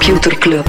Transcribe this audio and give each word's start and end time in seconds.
Computer 0.00 0.32
Club. 0.38 0.66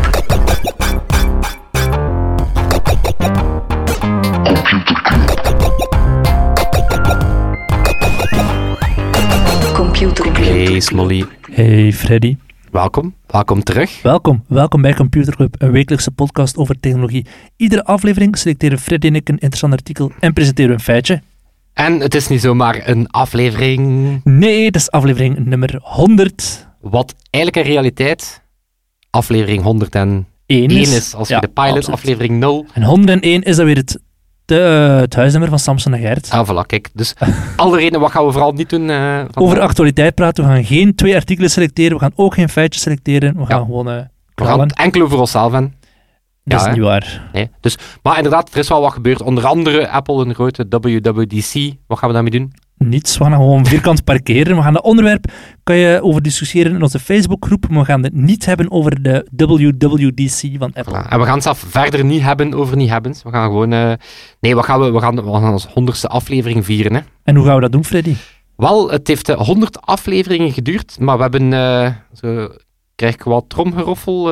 Computer 9.73 10.32
Club. 10.32 10.36
Hey 10.46 10.79
Smolly, 10.79 11.25
Hey 11.52 11.93
Freddy. 11.93 12.38
welkom. 12.71 13.15
Welkom 13.28 13.64
terug. 13.64 14.02
Welkom, 14.02 14.43
welkom 14.47 14.82
bij 14.82 14.93
Computer 14.93 15.36
Club, 15.36 15.55
een 15.57 15.71
wekelijkse 15.71 16.11
podcast 16.11 16.57
over 16.57 16.79
technologie. 16.79 17.25
Iedere 17.55 17.83
aflevering 17.83 18.38
selecteren 18.38 18.79
Freddy 18.79 19.07
en 19.07 19.16
ik 19.16 19.29
een 19.29 19.38
interessant 19.38 19.74
artikel 19.74 20.11
en 20.19 20.33
presenteren 20.33 20.69
we 20.69 20.75
een 20.75 20.83
feitje. 20.83 21.21
En 21.74 22.00
het 22.00 22.16
is 22.16 22.27
niet 22.27 22.41
zomaar 22.41 22.88
een 22.88 23.07
aflevering. 23.10 24.21
Nee, 24.24 24.71
dat 24.71 24.82
is 24.82 24.91
aflevering 24.91 25.46
nummer 25.46 25.79
101 25.82 26.36
Wat 26.82 27.16
eigenlijk 27.29 27.68
in 27.68 27.74
realiteit 27.74 28.41
aflevering 29.11 29.64
101 29.64 30.25
is. 30.47 30.96
is. 30.96 31.15
Als 31.15 31.28
Ja, 31.28 31.36
je 31.36 31.42
de 31.42 31.47
pilot 31.47 31.75
absoluut. 31.75 32.00
aflevering 32.00 32.39
0. 32.39 32.66
En 32.73 32.83
101 32.83 33.42
is 33.42 33.56
dan 33.56 33.66
weer 33.66 33.75
het, 33.75 34.00
de, 34.45 34.56
het 35.02 35.16
huisnummer 35.16 35.50
van 35.50 35.59
Samson 35.59 35.94
en 35.94 36.00
Gert. 36.00 36.30
Ah, 36.31 36.50
voilà, 36.50 36.66
kijk. 36.66 36.89
Dus 36.94 37.14
alle 37.55 37.78
redenen, 37.78 38.00
wat 38.00 38.11
gaan 38.11 38.25
we 38.25 38.31
vooral 38.31 38.52
niet 38.52 38.69
doen? 38.69 38.80
vandaag? 38.80 39.28
Over 39.36 39.59
actualiteit 39.59 40.16
praten, 40.16 40.44
we 40.44 40.50
gaan 40.50 40.66
geen 40.66 40.95
twee 40.95 41.16
artikelen 41.16 41.50
selecteren, 41.50 41.94
we 41.94 42.00
gaan 42.03 42.14
ook 42.16 42.33
geen 42.33 42.50
feitjes 42.50 42.81
selecteren, 42.83 43.38
we 43.38 43.45
gaan 43.45 43.59
Ja. 43.59 43.66
gewoon 43.66 43.89
eh 43.89 44.02
We 44.36 44.45
gaan 44.45 44.59
het 44.59 44.75
enkel 44.75 45.02
over 45.02 45.19
onszelf 45.19 45.52
hebben. 45.52 45.73
Dat 46.44 46.61
Ja, 46.61 46.67
is 46.67 46.73
niet 46.75 46.83
waar. 46.83 47.30
Nee. 47.33 47.50
Dus, 47.59 47.78
maar 48.03 48.17
inderdaad, 48.17 48.53
er 48.53 48.59
is 48.59 48.67
wel 48.67 48.81
wat 48.81 48.94
gebeurd. 48.94 49.22
Onder 49.22 49.45
andere 49.45 49.89
Apple, 49.89 50.25
een 50.25 50.33
grote 50.33 50.66
WWDC. 50.69 51.73
Wat 51.88 51.97
gaan 52.00 52.07
we 52.07 52.13
daarmee 52.13 52.31
doen? 52.31 52.53
Niets, 52.83 53.17
we 53.17 53.23
gaan 53.23 53.33
gewoon 53.33 53.65
vierkant 53.65 54.03
parkeren. 54.03 54.55
We 54.55 54.61
gaan 54.61 54.73
dat 54.73 54.83
onderwerp, 54.83 55.31
kan 55.63 55.75
je 55.75 55.99
over 56.03 56.21
discussiëren 56.21 56.75
in 56.75 56.81
onze 56.81 56.99
Facebookgroep, 56.99 57.69
maar 57.69 57.79
we 57.79 57.85
gaan 57.85 58.03
het 58.03 58.13
niet 58.13 58.45
hebben 58.45 58.71
over 58.71 59.01
de 59.01 59.27
WWDC 59.35 60.57
van 60.57 60.71
Apple. 60.73 60.83
Voilà. 61.03 61.09
En 61.09 61.19
we 61.19 61.25
gaan 61.25 61.33
het 61.33 61.43
zelf 61.43 61.59
verder 61.67 62.05
niet 62.05 62.21
hebben 62.21 62.53
over 62.53 62.75
niet 62.75 62.89
hebben. 62.89 63.11
We 63.23 63.29
gaan 63.29 63.45
gewoon... 63.45 63.73
eh, 63.73 63.91
nee, 64.39 64.55
wat 64.55 64.65
gaan 64.65 64.79
we, 64.79 64.91
we, 64.91 64.99
gaan, 64.99 65.15
we 65.15 65.21
gaan 65.31 65.51
onze 65.51 65.67
honderdste 65.73 66.07
aflevering 66.07 66.65
vieren, 66.65 66.93
hè. 66.93 66.99
En 67.23 67.35
hoe 67.35 67.45
gaan 67.45 67.55
we 67.55 67.61
dat 67.61 67.71
doen, 67.71 67.85
Freddy? 67.85 68.15
Wel, 68.55 68.91
het 68.91 69.07
heeft 69.07 69.29
eh, 69.29 69.38
100 69.38 69.81
afleveringen 69.81 70.51
geduurd, 70.51 70.95
maar 70.99 71.16
we 71.16 71.21
hebben... 71.21 71.53
eh, 71.53 71.91
zo, 72.13 72.49
krijg 72.95 73.13
ik 73.13 73.23
wat 73.23 73.45
tromgeroffel? 73.47 74.29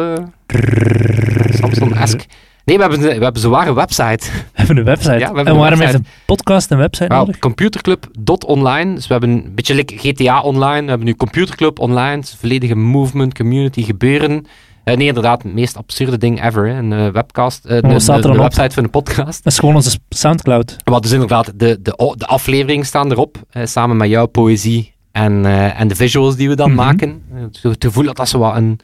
Samsung-esque. 1.50 2.26
Nee, 2.70 2.78
we 2.78 2.84
hebben, 2.84 3.18
we 3.18 3.24
hebben 3.24 3.42
zowaar 3.42 3.68
een 3.68 3.74
website. 3.74 4.26
We 4.32 4.42
hebben 4.54 4.78
een 4.78 4.84
website. 4.84 5.12
Ja, 5.12 5.18
we 5.18 5.36
hebben 5.36 5.46
en 5.46 5.56
waarom 5.60 5.80
heeft 5.80 5.92
website. 5.92 6.10
een 6.18 6.24
podcast 6.26 6.72
een 6.72 6.78
website 6.78 7.08
Wel, 7.08 7.18
nodig? 7.18 7.40
computerclub.online. 7.40 8.94
Dus 8.96 9.08
we 9.08 9.12
hebben 9.14 9.30
een 9.30 9.52
beetje 9.56 9.76
like 9.76 9.98
GTA 9.98 10.42
online. 10.42 10.82
We 10.82 10.90
hebben 10.90 11.06
nu 11.08 11.16
Computerclub 11.16 11.80
online. 11.80 12.16
Het 12.16 12.24
is 12.26 12.32
een 12.32 12.38
volledige 12.40 12.76
movement, 12.76 13.34
community 13.34 13.84
gebeuren. 13.84 14.46
Eh, 14.84 14.96
nee, 14.98 15.08
inderdaad, 15.08 15.44
het 15.44 15.54
meest 15.54 15.78
absurde 15.78 16.18
ding 16.18 16.44
ever. 16.46 16.68
Hè. 16.68 16.74
Een 16.78 16.94
eh, 16.94 17.08
webcast. 17.08 17.68
wat 17.68 17.82
de, 17.82 18.00
staat 18.00 18.26
er 18.26 18.32
de- 18.32 18.38
website 18.38 18.74
van 18.74 18.84
een 18.84 18.90
podcast. 18.90 19.44
Dat 19.44 19.54
is 19.54 19.60
gewoon 19.60 19.76
onze 19.76 19.98
Soundcloud. 20.10 20.76
Wat 20.84 21.02
dus 21.04 21.12
inderdaad, 21.12 21.46
de, 21.46 21.80
de, 21.82 22.14
de 22.18 22.26
afleveringen 22.26 22.86
staan 22.86 23.12
erop. 23.12 23.38
samen 23.64 23.98
met 23.98 24.10
jouw 24.10 24.26
poëzie 24.26 24.94
en, 25.12 25.46
en 25.76 25.88
de 25.88 25.96
visuals 25.96 26.36
die 26.36 26.50
we 26.50 26.56
dan 26.56 26.68
Mhm. 26.74 26.78
maken. 26.78 27.22
Zo 27.52 27.74
te 27.74 27.92
voelen 27.92 28.06
dat 28.16 28.18
dat 28.18 28.30
zo 28.30 28.40
wat 28.40 28.56
een, 28.56 28.80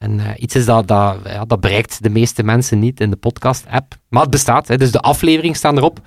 een, 0.00 0.20
eh, 0.20 0.26
iets 0.36 0.54
is 0.54 0.64
dat, 0.64 0.88
dat, 0.88 1.16
ja, 1.24 1.44
dat 1.44 1.60
bereikt 1.60 2.02
de 2.02 2.10
meeste 2.10 2.42
mensen 2.42 2.78
niet 2.78 3.00
in 3.00 3.10
de 3.10 3.16
podcast-app. 3.16 3.94
Maar 4.08 4.22
het 4.22 4.30
bestaat, 4.30 4.68
hè, 4.68 4.76
dus 4.76 4.90
de 4.90 5.00
afleveringen 5.00 5.56
staan 5.56 5.76
erop. 5.76 6.00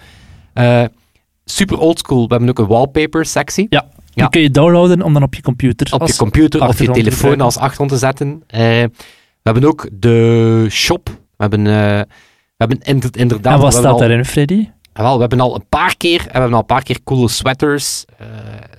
Eh, 0.53 0.83
super 1.45 1.77
oldschool. 1.79 2.23
We 2.27 2.31
hebben 2.33 2.49
ook 2.49 2.59
een 2.59 2.67
wallpaper-sectie. 2.67 3.65
Ja. 3.69 3.85
Ja. 3.95 4.21
Die 4.21 4.29
kun 4.29 4.41
je 4.41 4.49
downloaden 4.51 5.01
om 5.01 5.13
dan 5.13 5.23
op 5.23 5.35
je 5.35 5.41
computer 5.41 5.93
Op 5.93 6.07
je 6.07 6.15
computer 6.15 6.67
of 6.67 6.79
je 6.79 6.91
telefoon 6.91 7.41
als 7.41 7.57
achtergrond 7.57 7.89
te 7.91 7.97
zetten. 7.97 8.43
Eh, 8.47 8.59
we 8.59 8.89
hebben 9.41 9.63
ook 9.65 9.89
de 9.93 10.65
shop. 10.69 11.09
We 11.09 11.15
hebben, 11.37 11.63
we 11.63 12.05
hebben 12.57 12.79
inder- 12.81 13.17
inderdaad... 13.17 13.53
En 13.55 13.59
wat 13.61 13.73
staat 13.73 13.85
al- 13.85 13.97
daarin, 13.97 14.25
Freddy? 14.25 14.69
Ah, 14.93 15.03
Wel, 15.03 15.13
we 15.13 15.19
hebben 15.19 15.39
al 15.39 15.55
een 15.55 15.65
paar 15.69 15.97
keer, 15.97 16.17
we 16.23 16.31
hebben 16.31 16.53
al 16.53 16.59
een 16.59 16.65
paar 16.65 16.83
keer 16.83 16.99
coole 17.03 17.29
sweaters, 17.29 18.05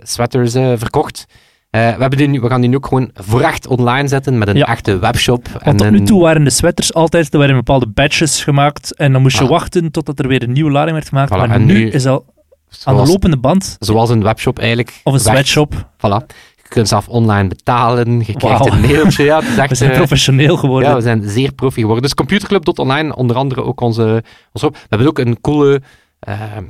sweaters 0.02 0.52
verkocht. 0.52 1.24
Eh, 1.74 1.80
we, 1.94 2.00
hebben 2.00 2.18
die 2.18 2.28
nu, 2.28 2.40
we 2.40 2.48
gaan 2.48 2.60
die 2.60 2.70
nu 2.70 2.76
ook 2.76 2.86
gewoon 2.86 3.10
voor 3.14 3.40
echt 3.40 3.66
online 3.66 4.08
zetten 4.08 4.38
met 4.38 4.48
een 4.48 4.56
Ja. 4.56 4.66
echte 4.66 4.98
webshop. 4.98 5.48
Want 5.64 5.78
tot 5.78 5.86
een- 5.86 5.92
nu 5.92 6.02
toe 6.02 6.20
waren 6.22 6.44
de 6.44 6.50
sweaters 6.50 6.94
altijd, 6.94 7.32
er 7.32 7.38
werden 7.38 7.56
bepaalde 7.56 7.86
badges 7.86 8.42
gemaakt 8.42 8.94
en 8.96 9.12
dan 9.12 9.22
moest 9.22 9.36
je 9.38 9.44
Ah. 9.44 9.50
wachten 9.50 9.90
totdat 9.90 10.18
er 10.18 10.28
weer 10.28 10.42
een 10.42 10.52
nieuwe 10.52 10.70
lading 10.70 10.92
werd 10.96 11.08
gemaakt. 11.08 11.32
Voilà, 11.32 11.36
maar 11.36 11.50
en 11.50 11.64
nu, 11.66 11.72
nu- 11.74 11.90
is 11.90 12.06
al 12.06 12.24
aan 12.84 12.96
de 12.96 13.06
lopende 13.06 13.36
band, 13.36 13.76
zoals 13.78 14.10
een 14.10 14.22
webshop 14.22 14.58
eigenlijk. 14.58 15.00
of 15.04 15.12
een 15.12 15.20
sweatshop. 15.20 15.74
Voilà. 15.96 16.26
Je 16.56 16.68
kunt 16.68 16.88
zelf 16.88 17.08
online 17.08 17.48
betalen, 17.48 18.22
je 18.26 18.34
krijgt 18.36 18.66
een 18.72 18.80
mailtje. 18.80 19.24
Ja, 19.24 19.40
echt, 19.56 19.68
We 19.68 19.74
zijn 19.74 19.90
eh, 19.90 19.96
professioneel 19.96 20.56
geworden. 20.56 20.88
Ja, 20.88 20.94
we 20.94 21.02
zijn 21.02 21.22
zeer 21.28 21.52
profi 21.52 21.80
geworden. 21.80 22.02
Dus 22.02 22.14
computerclub.online, 22.14 23.16
onder 23.16 23.36
andere 23.36 23.62
ook 23.62 23.80
onze, 23.80 24.22
onze. 24.52 24.70
We 24.70 24.76
hebben 24.88 25.08
ook 25.08 25.18
een 25.18 25.40
coole 25.40 25.82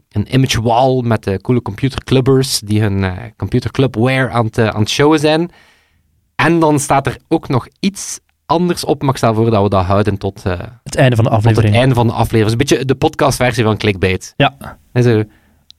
een 0.08 0.34
image 0.34 0.62
wall 0.62 1.02
met 1.02 1.26
eh, 1.26 1.36
coole 1.36 1.62
computerclubbers 1.62 2.60
die 2.60 2.80
hun 2.80 3.04
eh 3.04 3.12
computerclubware 3.36 4.30
aan 4.30 4.44
het, 4.44 4.58
eh, 4.58 4.68
aan 4.68 4.80
het 4.80 4.90
showen 4.90 5.18
zijn. 5.18 5.50
En 6.34 6.58
dan 6.58 6.80
staat 6.80 7.06
er 7.06 7.16
ook 7.28 7.48
nog 7.48 7.68
iets 7.80 8.20
anders 8.46 8.84
op, 8.84 9.00
maar 9.00 9.10
ik 9.10 9.16
stel 9.16 9.34
voor 9.34 9.50
dat 9.50 9.62
we 9.62 9.68
dat 9.68 9.84
houden 9.84 10.18
tot, 10.18 10.42
eh, 10.44 10.60
het 10.82 10.96
einde 10.96 11.16
van 11.16 11.24
de 11.24 11.30
tot 11.30 11.38
het 11.38 11.46
aflevering. 11.46 11.74
einde 11.74 11.94
van 11.94 12.06
de 12.06 12.12
aflevering. 12.12 12.50
Een 12.50 12.66
beetje 12.66 12.84
de 12.84 12.94
podcastversie 12.94 13.64
van 13.64 13.76
Clickbait. 13.76 14.34
Ja, 14.36 14.78
zo, 14.94 15.22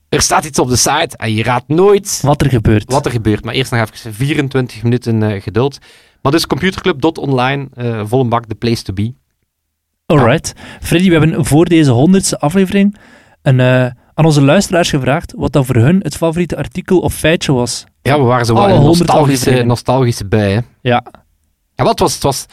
er 0.09 0.22
staat 0.22 0.46
iets 0.46 0.59
op 0.59 0.69
de 0.69 0.75
site 0.75 1.18
en 1.18 1.34
je 1.34 1.44
raadt 1.44 1.68
nooit 1.68 2.19
wat 2.22 2.41
er 2.41 2.50
gebeurt. 2.50 2.91
wat 2.91 3.06
er 3.06 3.12
gebeurt. 3.12 3.44
Maar 3.44 3.53
eerst 3.53 3.72
nog 3.72 3.81
even 3.81 4.14
24 4.14 4.84
minuten 4.84 5.24
eh, 5.24 5.41
geduld. 5.41 5.78
Maar 6.22 6.31
dus 6.31 6.47
computerclub.online, 6.47 7.68
eh 7.74 8.02
vol 8.06 8.22
een 8.22 8.30
bak 8.30 8.50
de 8.50 8.56
place 8.56 8.84
to 8.84 8.94
be. 8.94 9.14
Alright. 10.06 10.53
Freddy, 10.81 11.09
we 11.09 11.18
hebben 11.18 11.46
voor 11.46 11.66
deze 11.66 11.91
honderdste 11.91 12.40
aflevering 12.40 12.96
een, 13.47 13.59
eh, 13.59 13.85
aan 14.13 14.25
onze 14.25 14.41
luisteraars 14.41 14.89
gevraagd 14.89 15.33
wat 15.38 15.51
dat 15.53 15.66
voor 15.66 15.75
hun 15.75 16.00
het 16.01 16.16
favoriete 16.16 16.57
artikel 16.57 17.00
of 17.00 17.13
feitje 17.13 17.51
was. 17.53 17.83
Ja, 18.01 18.17
we 18.17 18.23
waren 18.23 18.45
zo 18.45 18.53
wel 18.53 18.63
een 18.69 18.75
100 18.75 18.97
nostalgische, 18.97 19.63
nostalgische 19.63 20.25
bij. 20.28 20.51
Hè. 20.53 20.59
Ja, 20.81 21.03
Ja, 21.75 21.84
wat 21.84 22.00
was, 22.00 22.13
het 22.13 22.23
was, 22.23 22.45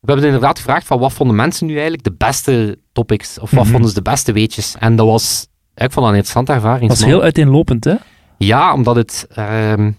we 0.00 0.06
hebben 0.12 0.24
inderdaad 0.24 0.58
gevraagd 0.58 0.86
van 0.86 0.98
wat 0.98 1.12
vonden 1.12 1.36
mensen 1.36 1.66
nu 1.66 1.72
eigenlijk 1.72 2.04
de 2.04 2.12
beste 2.18 2.78
topics? 2.92 3.38
Of 3.38 3.50
wat 3.50 3.62
Mhm. 3.62 3.70
vonden 3.72 3.88
ze 3.88 3.94
de 3.94 4.02
beste 4.02 4.32
weetjes? 4.32 4.74
En 4.78 4.96
dat 4.96 5.06
was, 5.06 5.46
ik 5.74 5.80
vond 5.92 5.94
dat 5.94 6.04
een 6.04 6.08
interessante 6.10 6.52
ervaring. 6.52 6.88
dat 6.88 6.98
was 6.98 7.06
heel 7.06 7.22
uiteenlopend, 7.22 7.84
hè? 7.84 7.94
Ja, 8.38 8.72
omdat 8.74 8.96
het, 8.96 9.26
ehm, 9.34 9.90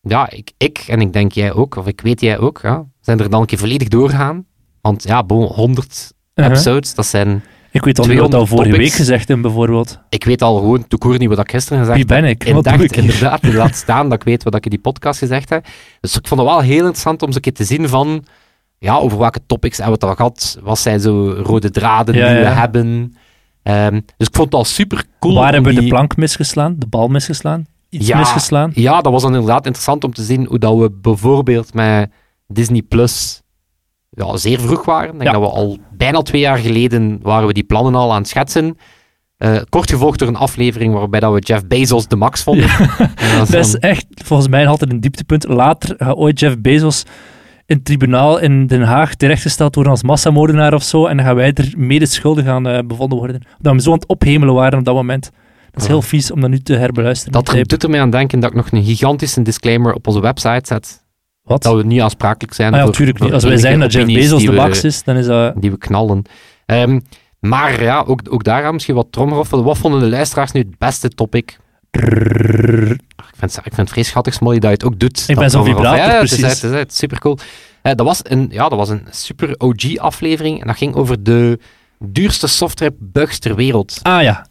ja, 0.00 0.30
ik, 0.30 0.52
ik 0.56 0.84
en 0.88 1.00
ik 1.00 1.12
denk 1.12 1.32
jij 1.32 1.52
ook, 1.52 1.76
of 1.76 1.86
ik 1.86 2.00
weet 2.00 2.20
jij 2.20 2.38
ook, 2.38 2.60
ja, 2.62 2.84
zijn 3.00 3.18
er 3.20 3.30
dan 3.30 3.40
een 3.40 3.46
keer 3.46 3.58
volledig 3.58 3.88
doorgaan. 3.88 4.44
Want 4.80 5.02
ja, 5.02 5.24
bon, 5.24 5.44
100 5.46 6.12
Uh-huh. 6.34 6.52
episodes, 6.54 6.94
dat 6.94 7.06
zijn, 7.06 7.44
Ik 7.76 7.84
weet 7.84 7.98
al 7.98 8.06
niet 8.06 8.18
wat 8.18 8.30
200 8.30 8.48
vorige 8.48 8.76
week 8.76 8.92
gezegd 8.92 9.28
hebben, 9.28 9.46
bijvoorbeeld. 9.46 9.98
ik 10.08 10.24
weet 10.24 10.42
al 10.42 10.56
gewoon, 10.56 10.88
toekoor 10.88 11.18
niet 11.18 11.28
wat 11.28 11.38
ik 11.38 11.50
gisteren 11.50 11.78
gezegd 11.78 11.96
Wie 11.96 12.06
ben 12.06 12.24
ik? 12.24 12.42
Wat 12.52 12.64
dacht, 12.64 12.82
ik 12.82 12.96
inderdaad, 12.96 13.52
laat 13.52 13.76
staan 13.76 14.08
dat 14.08 14.18
ik 14.18 14.24
weet 14.24 14.42
wat 14.42 14.54
ik 14.54 14.64
in 14.64 14.70
die 14.70 14.78
podcast 14.80 15.18
gezegd 15.18 15.48
heb. 15.50 15.66
Dus 16.00 16.16
ik 16.16 16.26
vond 16.28 16.40
het 16.40 16.50
wel 16.50 16.60
heel 16.60 16.78
interessant 16.78 17.20
om 17.20 17.26
eens 17.26 17.36
een 17.36 17.42
keer 17.42 17.52
te 17.54 17.64
zien 17.64 17.88
van, 17.88 18.24
ja, 18.78 18.96
over 18.96 19.18
welke 19.18 19.40
topics 19.46 19.76
hebben 19.78 19.98
we 20.00 20.06
het 20.06 20.18
al 20.18 20.26
gehad, 20.26 20.58
wat 20.62 20.78
zijn 20.78 21.00
zo 21.00 21.30
rode 21.42 21.70
draden 21.70 22.14
Ja, 22.14 22.26
die 22.26 22.34
we 22.36 22.40
ja. 22.42 22.52
hebben. 22.52 23.16
Ehm, 23.62 24.00
dus 24.16 24.26
ik 24.28 24.34
vond 24.34 24.44
het 24.46 24.54
al 24.54 24.64
super 24.64 25.04
cool. 25.20 25.34
Waar 25.34 25.52
hebben 25.52 25.74
we 25.74 25.80
de 25.80 25.86
plank 25.86 26.16
misgeslaan? 26.16 26.74
De 26.78 26.86
bal 26.86 27.08
misgeslaan? 27.08 27.66
Iets 27.90 28.06
Ja. 28.06 28.18
misgeslaan? 28.18 28.70
Ja, 28.74 29.00
dat 29.00 29.12
was 29.12 29.22
dan 29.22 29.32
inderdaad 29.34 29.64
interessant 29.64 30.04
om 30.04 30.12
te 30.12 30.22
zien 30.22 30.46
hoe 30.46 30.58
dat 30.58 30.78
we 30.78 30.90
bijvoorbeeld 30.90 31.74
met 31.74 32.10
Disney 32.48 32.82
Plus 32.82 33.42
ja, 34.16 34.36
zeer 34.36 34.60
vroeg 34.60 34.84
waren. 34.84 35.12
Ik 35.12 35.18
denk 35.20 35.24
Ja. 35.34 35.38
dat 35.40 35.50
we 35.50 35.56
al 35.56 35.78
bijna 35.96 36.22
twee 36.22 36.40
jaar 36.40 36.58
geleden 36.58 37.18
waren 37.22 37.46
we 37.46 37.52
die 37.52 37.64
plannen 37.64 37.94
al 37.94 38.12
aan 38.12 38.18
het 38.18 38.28
schetsen. 38.28 38.76
Eh, 39.36 39.56
kort 39.68 39.90
gevolgd 39.90 40.18
door 40.18 40.28
een 40.28 40.36
aflevering 40.36 40.94
waarbij 40.94 41.20
dat 41.20 41.32
we 41.32 41.38
Jeff 41.40 41.66
Bezos 41.66 42.08
de 42.08 42.16
max 42.16 42.42
vonden. 42.42 42.68
En 43.16 43.38
dat 43.38 43.42
is 43.42 43.48
Dat 43.50 43.64
is 43.64 43.70
dan- 43.72 43.80
echt 43.80 44.06
volgens 44.24 44.48
mij 44.48 44.66
altijd 44.66 44.90
een 44.92 45.00
dieptepunt. 45.00 45.48
Later 45.48 45.94
gaat 45.98 46.16
ooit 46.16 46.40
Jeff 46.40 46.58
Bezos 46.60 47.02
in 47.66 47.76
het 47.76 47.84
tribunaal 47.84 48.38
in 48.38 48.66
Den 48.66 48.82
Haag 48.82 49.14
terechtgesteld 49.14 49.74
worden 49.74 49.92
als 49.92 50.02
massamoordenaar 50.02 50.74
of 50.74 50.82
zo. 50.82 51.06
En 51.06 51.16
dan 51.16 51.26
gaan 51.26 51.34
wij 51.34 51.52
er 51.52 51.72
mede 51.76 52.06
schuldig 52.06 52.46
aan 52.46 52.66
eh, 52.66 52.78
bevonden 52.86 53.18
worden. 53.18 53.42
Omdat 53.56 53.72
we 53.72 53.80
zo 53.80 53.90
aan 53.92 53.98
het 53.98 54.08
ophemelen 54.08 54.54
waren 54.54 54.78
op 54.78 54.84
dat 54.84 54.94
moment. 54.94 55.30
Dat 55.70 55.82
is 55.82 55.88
heel 55.88 56.02
vies 56.02 56.30
om 56.30 56.40
dat 56.40 56.50
nu 56.50 56.58
te 56.58 56.74
herbeluisteren. 56.76 57.32
Dat 57.32 57.68
doet 57.68 57.82
er 57.82 57.90
mij 57.90 58.00
aan 58.00 58.10
denken 58.10 58.40
dat 58.40 58.50
ik 58.50 58.56
nog 58.56 58.70
een 58.70 58.84
gigantische 58.84 59.42
disclaimer 59.42 59.92
op 59.94 60.06
onze 60.06 60.20
website 60.20 60.66
zet. 60.66 61.04
Wat? 61.46 61.62
Dat 61.62 61.74
we 61.76 61.82
niet 61.84 62.00
aansprakelijk 62.00 62.54
zijn 62.54 62.68
Ah 62.72 62.74
ja, 62.74 62.80
voor, 62.80 62.90
natuurlijk 62.90 63.20
niet. 63.20 63.32
Als 63.32 63.44
wij 63.44 63.56
zeggen 63.56 63.80
dat 63.80 63.92
Jeff 63.92 64.06
Bezos 64.06 64.44
de 64.44 64.52
max 64.52 64.84
is, 64.84 65.02
dan 65.02 65.16
is 65.16 65.26
dat... 65.26 65.52
Die 65.60 65.70
we 65.70 65.78
knallen. 65.78 66.22
Ehm, 66.66 67.00
maar 67.40 67.82
ja, 67.82 68.04
ook, 68.06 68.20
ook 68.30 68.44
daaraan 68.44 68.72
misschien 68.72 68.94
wat 68.94 69.06
tromgeroffel. 69.10 69.64
Wat 69.64 69.78
vonden 69.78 70.00
de 70.00 70.08
luisteraars 70.08 70.52
nu 70.52 70.60
het 70.60 70.78
beste 70.78 71.08
topic? 71.08 71.58
Ik 71.90 72.00
vind, 73.38 73.56
het- 73.56 73.56
ik 73.56 73.74
vind 73.74 73.76
het 73.76 73.88
vrees 73.90 74.08
schattig, 74.08 74.34
Smolly, 74.34 74.54
dat 74.58 74.62
je 74.70 74.76
het 74.76 74.84
ook 74.84 74.98
doet. 74.98 75.24
Ik 75.28 75.36
ben 75.36 75.50
zo'n 75.50 75.64
vibrator, 75.64 75.96
Ja, 75.96 76.02
het 76.14 76.22
is, 76.22 76.28
precies. 76.38 76.60
het 76.60 76.70
is, 76.72 76.78
het 76.78 76.90
is 76.90 76.96
super 76.96 77.18
cool. 77.18 77.38
dat, 77.82 78.00
was 78.00 78.20
een, 78.22 78.48
ja, 78.50 78.68
dat 78.68 78.78
was 78.78 78.88
een 78.88 79.06
super 79.10 79.54
OG-aflevering 79.58 80.60
en 80.60 80.66
dat 80.66 80.76
ging 80.76 80.94
over 80.94 81.22
de 81.22 81.58
duurste 81.98 82.46
software 82.46 82.94
bugs 82.98 83.38
ter 83.38 83.54
wereld. 83.54 83.98
Ah 84.02 84.22
ja. 84.22 84.46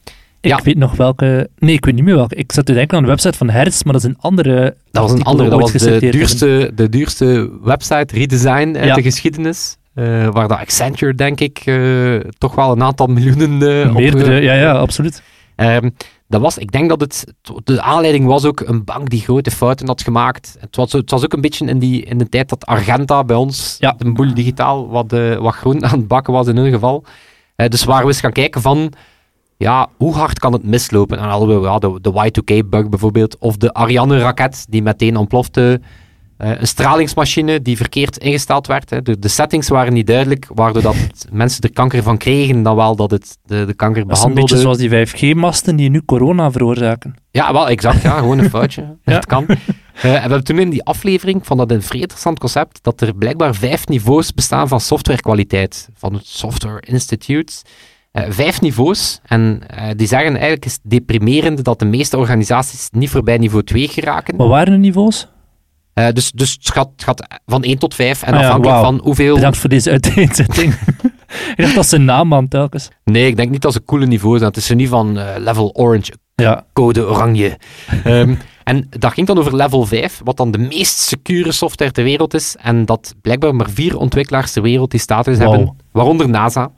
Ik 0.45 0.51
Ja. 0.57 0.63
weet 0.63 0.77
nog 0.77 0.95
welke... 0.95 1.49
Nee, 1.57 1.75
ik 1.75 1.85
weet 1.85 1.95
niet 1.95 2.03
meer 2.03 2.15
welke. 2.15 2.35
Ik 2.35 2.51
zat 2.51 2.65
te 2.65 2.73
denken 2.73 2.97
aan 2.97 3.03
de 3.03 3.09
website 3.09 3.37
van 3.37 3.49
Hertz, 3.49 3.83
maar 3.83 3.93
dat 3.93 4.03
is 4.03 4.09
een 4.09 4.17
andere... 4.19 4.75
Dat 4.91 5.03
was 5.03 5.11
een 5.11 5.23
andere, 5.23 5.49
dat 5.49 5.59
was 5.59 5.71
de 5.71 5.99
duurste, 6.11 6.71
de 6.75 6.89
duurste 6.89 7.49
website 7.63 8.15
redesign 8.15 8.75
uit 8.77 8.85
Ja. 8.85 8.95
de 8.95 9.01
geschiedenis. 9.01 9.77
eh, 9.93 10.27
waar 10.31 10.47
dat 10.47 10.57
Accenture, 10.57 11.13
denk 11.15 11.39
ik, 11.39 11.61
eh, 11.65 12.15
toch 12.37 12.55
wel 12.55 12.71
een 12.71 12.83
aantal 12.83 13.07
miljoenen 13.07 13.87
op, 13.89 13.95
Meerdere, 13.95 14.41
ja, 14.41 14.53
ja, 14.53 14.71
absoluut. 14.71 15.21
Ehm, 15.55 15.89
dat 16.27 16.41
was, 16.41 16.57
ik 16.57 16.71
denk 16.71 16.89
dat 16.89 17.01
het, 17.01 17.33
de 17.63 17.81
aanleiding 17.81 18.25
was 18.25 18.45
ook 18.45 18.59
een 18.59 18.83
bank 18.83 19.09
die 19.09 19.21
grote 19.21 19.51
fouten 19.51 19.87
had 19.87 20.01
gemaakt. 20.01 20.55
Het 20.59 20.75
was, 20.75 20.91
het 20.91 21.11
was 21.11 21.23
ook 21.23 21.33
een 21.33 21.41
beetje 21.41 21.65
in, 21.65 21.79
die, 21.79 22.03
in 22.03 22.17
de 22.17 22.29
tijd 22.29 22.49
dat 22.49 22.65
Argenta 22.65 23.23
bij 23.23 23.35
ons, 23.35 23.75
Ja. 23.79 23.95
een 23.97 24.13
boel 24.13 24.33
digitaal, 24.33 24.87
wat, 24.89 25.11
wat 25.39 25.53
groen 25.55 25.85
aan 25.85 25.97
het 25.99 26.07
bakken 26.07 26.33
was 26.33 26.47
in 26.47 26.57
hun 26.57 26.71
geval. 26.71 27.03
Dus 27.55 27.83
waar 27.83 28.01
we 28.01 28.07
eens 28.07 28.19
gaan 28.19 28.31
kijken 28.31 28.61
van, 28.61 28.91
ja, 29.65 29.89
hoe 29.97 30.13
hard 30.13 30.39
kan 30.39 30.53
het 30.53 30.63
mislopen? 30.63 31.17
En 31.17 31.23
dan 31.23 31.31
hadden 31.31 31.61
we 31.61 31.67
ja, 31.67 31.77
de, 31.77 31.99
de 32.01 32.11
Y2K-bug 32.11 32.89
bijvoorbeeld, 32.89 33.37
of 33.37 33.57
de 33.57 33.73
Ariane-raket 33.73 34.65
die 34.69 34.81
meteen 34.81 35.15
ontplofte. 35.15 35.81
Eh, 36.37 36.59
een 36.59 36.67
stralingsmachine 36.67 37.61
die 37.61 37.77
verkeerd 37.77 38.17
ingesteld 38.17 38.67
werd. 38.67 38.89
Hè. 38.89 39.01
De, 39.01 39.19
de 39.19 39.27
settings 39.27 39.67
waren 39.67 39.93
niet 39.93 40.07
duidelijk, 40.07 40.47
waardoor 40.53 40.81
dat 40.81 40.95
mensen 41.31 41.61
er 41.61 41.71
kanker 41.73 42.03
van 42.03 42.17
kregen, 42.17 42.63
dan 42.63 42.75
wel 42.75 42.95
dat 42.95 43.11
het 43.11 43.37
de, 43.45 43.65
de 43.65 43.73
kanker 43.73 44.07
Dat 44.07 44.17
is 44.17 44.23
een 44.23 44.33
behandelde. 44.33 44.41
beetje 44.41 44.57
zoals 44.57 44.77
die 44.77 45.33
5G-masten 45.35 45.75
die 45.75 45.89
nu 45.89 46.01
corona 46.05 46.51
veroorzaken. 46.51 47.15
Ja, 47.31 47.53
wel, 47.53 47.69
exact. 47.69 48.01
Ja, 48.01 48.17
gewoon 48.17 48.37
een 48.37 48.49
foutje. 48.57 48.81
Ja. 49.03 49.13
Dat 49.13 49.25
kan. 49.25 49.45
Eh, 49.47 49.55
en 50.03 50.11
we 50.11 50.19
hebben 50.19 50.43
toen 50.43 50.59
in 50.59 50.69
die 50.69 50.83
aflevering, 50.83 51.45
vond 51.45 51.59
dat 51.59 51.71
een 51.71 51.81
vrij 51.81 51.99
interessant 51.99 52.39
concept, 52.39 52.79
dat 52.81 53.01
er 53.01 53.15
blijkbaar 53.15 53.55
vijf 53.55 53.87
niveaus 53.87 54.33
bestaan 54.33 54.67
van 54.67 54.79
softwarekwaliteit. 54.79 55.89
Van 55.93 56.13
het 56.13 56.25
Software 56.27 56.81
Institute. 56.87 57.53
Eh, 58.15 58.23
vijf 58.29 58.61
niveaus. 58.61 59.19
En 59.25 59.61
eh, 59.67 59.89
die 59.95 60.07
zeggen 60.07 60.31
eigenlijk 60.31 60.65
is 60.65 60.79
deprimerend 60.83 61.63
dat 61.63 61.79
de 61.79 61.85
meeste 61.85 62.17
organisaties 62.17 62.89
niet 62.91 63.09
voorbij 63.09 63.37
niveau 63.37 63.63
2 63.63 63.87
geraken. 63.87 64.37
Wat 64.37 64.47
waren 64.47 64.73
de 64.73 64.79
niveaus? 64.79 65.27
Eh, 65.93 66.07
dus, 66.13 66.31
dus 66.31 66.51
het 66.51 66.71
gaat, 66.71 66.89
gaat 66.95 67.27
van 67.45 67.63
1 67.63 67.77
tot 67.77 67.95
5. 67.95 68.23
En 68.23 68.33
Ah 68.33 68.39
ja, 68.39 68.45
afhankelijk 68.45 68.79
van 68.79 68.99
hoeveel... 69.03 69.35
Bedankt 69.35 69.57
voor 69.57 69.69
deze 69.69 69.91
uiteenzetting. 69.91 70.73
ik 71.55 71.57
dacht 71.57 71.75
dat 71.75 71.85
ze 71.85 71.95
een 71.95 72.05
naam 72.05 72.33
aan 72.33 72.47
telkens. 72.47 72.89
Nee, 73.03 73.27
ik 73.27 73.35
denk 73.35 73.51
niet 73.51 73.61
dat 73.61 73.73
ze 73.73 73.83
coole 73.83 74.05
niveaus 74.05 74.37
zijn. 74.37 74.49
Het 74.49 74.57
is 74.57 74.69
er 74.69 74.75
niet 74.75 74.89
van 74.89 75.19
level 75.37 75.73
orange, 75.73 76.13
Ja, 76.35 76.65
code 76.73 77.07
oranje. 77.07 77.57
Ehm, 78.03 78.35
en 78.63 78.87
dat 78.89 79.13
ging 79.13 79.27
dan 79.27 79.37
over 79.37 79.55
level 79.55 79.85
5, 79.85 80.21
wat 80.23 80.37
dan 80.37 80.51
de 80.51 80.57
meest 80.57 80.97
secure 80.97 81.51
software 81.51 81.91
ter 81.91 82.03
wereld 82.03 82.33
is. 82.33 82.55
En 82.61 82.85
dat 82.85 83.15
blijkbaar 83.21 83.55
maar 83.55 83.69
vier 83.69 83.97
ontwikkelaars 83.97 84.51
ter 84.51 84.61
wereld 84.61 84.91
die 84.91 84.99
status 84.99 85.37
hebben, 85.37 85.75
waaronder 85.91 86.29
NASA. 86.29 86.71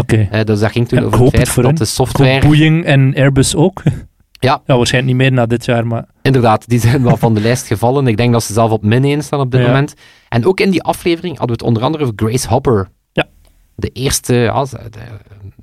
Oké. 0.00 0.28
Eh, 0.30 0.44
dus 0.44 0.60
dat 0.60 0.70
ging 0.70 0.88
toen 0.88 0.98
Ja, 1.00 1.04
over 1.04 1.20
het 1.24 1.32
feit 1.34 1.54
dat 1.54 1.64
hen. 1.64 1.74
de 1.74 1.84
software... 1.84 2.40
Boeing 2.46 2.84
en 2.84 3.14
Airbus 3.16 3.54
ook. 3.56 3.82
Ja. 4.38 4.62
ja, 4.66 4.76
waarschijnlijk 4.76 5.16
niet 5.16 5.22
meer 5.28 5.32
na 5.38 5.46
dit 5.46 5.64
jaar, 5.64 5.86
maar... 5.86 6.04
Inderdaad, 6.22 6.68
die 6.68 6.80
zijn 6.80 7.02
wel 7.02 7.16
van 7.16 7.34
de 7.34 7.40
lijst 7.48 7.66
gevallen. 7.66 8.06
Ik 8.06 8.16
denk 8.16 8.32
dat 8.32 8.42
ze 8.42 8.52
zelf 8.52 8.70
op 8.70 8.82
min 8.84 9.04
1 9.04 9.22
staan 9.22 9.40
op 9.40 9.50
dit 9.50 9.60
Ja. 9.60 9.66
moment. 9.66 9.94
En 10.28 10.46
ook 10.46 10.60
in 10.60 10.70
die 10.70 10.82
aflevering 10.82 11.38
hadden 11.38 11.56
we 11.56 11.62
het 11.64 11.72
onder 11.72 11.82
andere 11.82 12.02
over 12.04 12.14
Grace 12.16 12.48
Hopper. 12.48 12.88
Ja. 13.12 13.26
De 13.74 13.88
eerste 13.88 14.34
ja, 14.34 14.64
de 14.64 14.98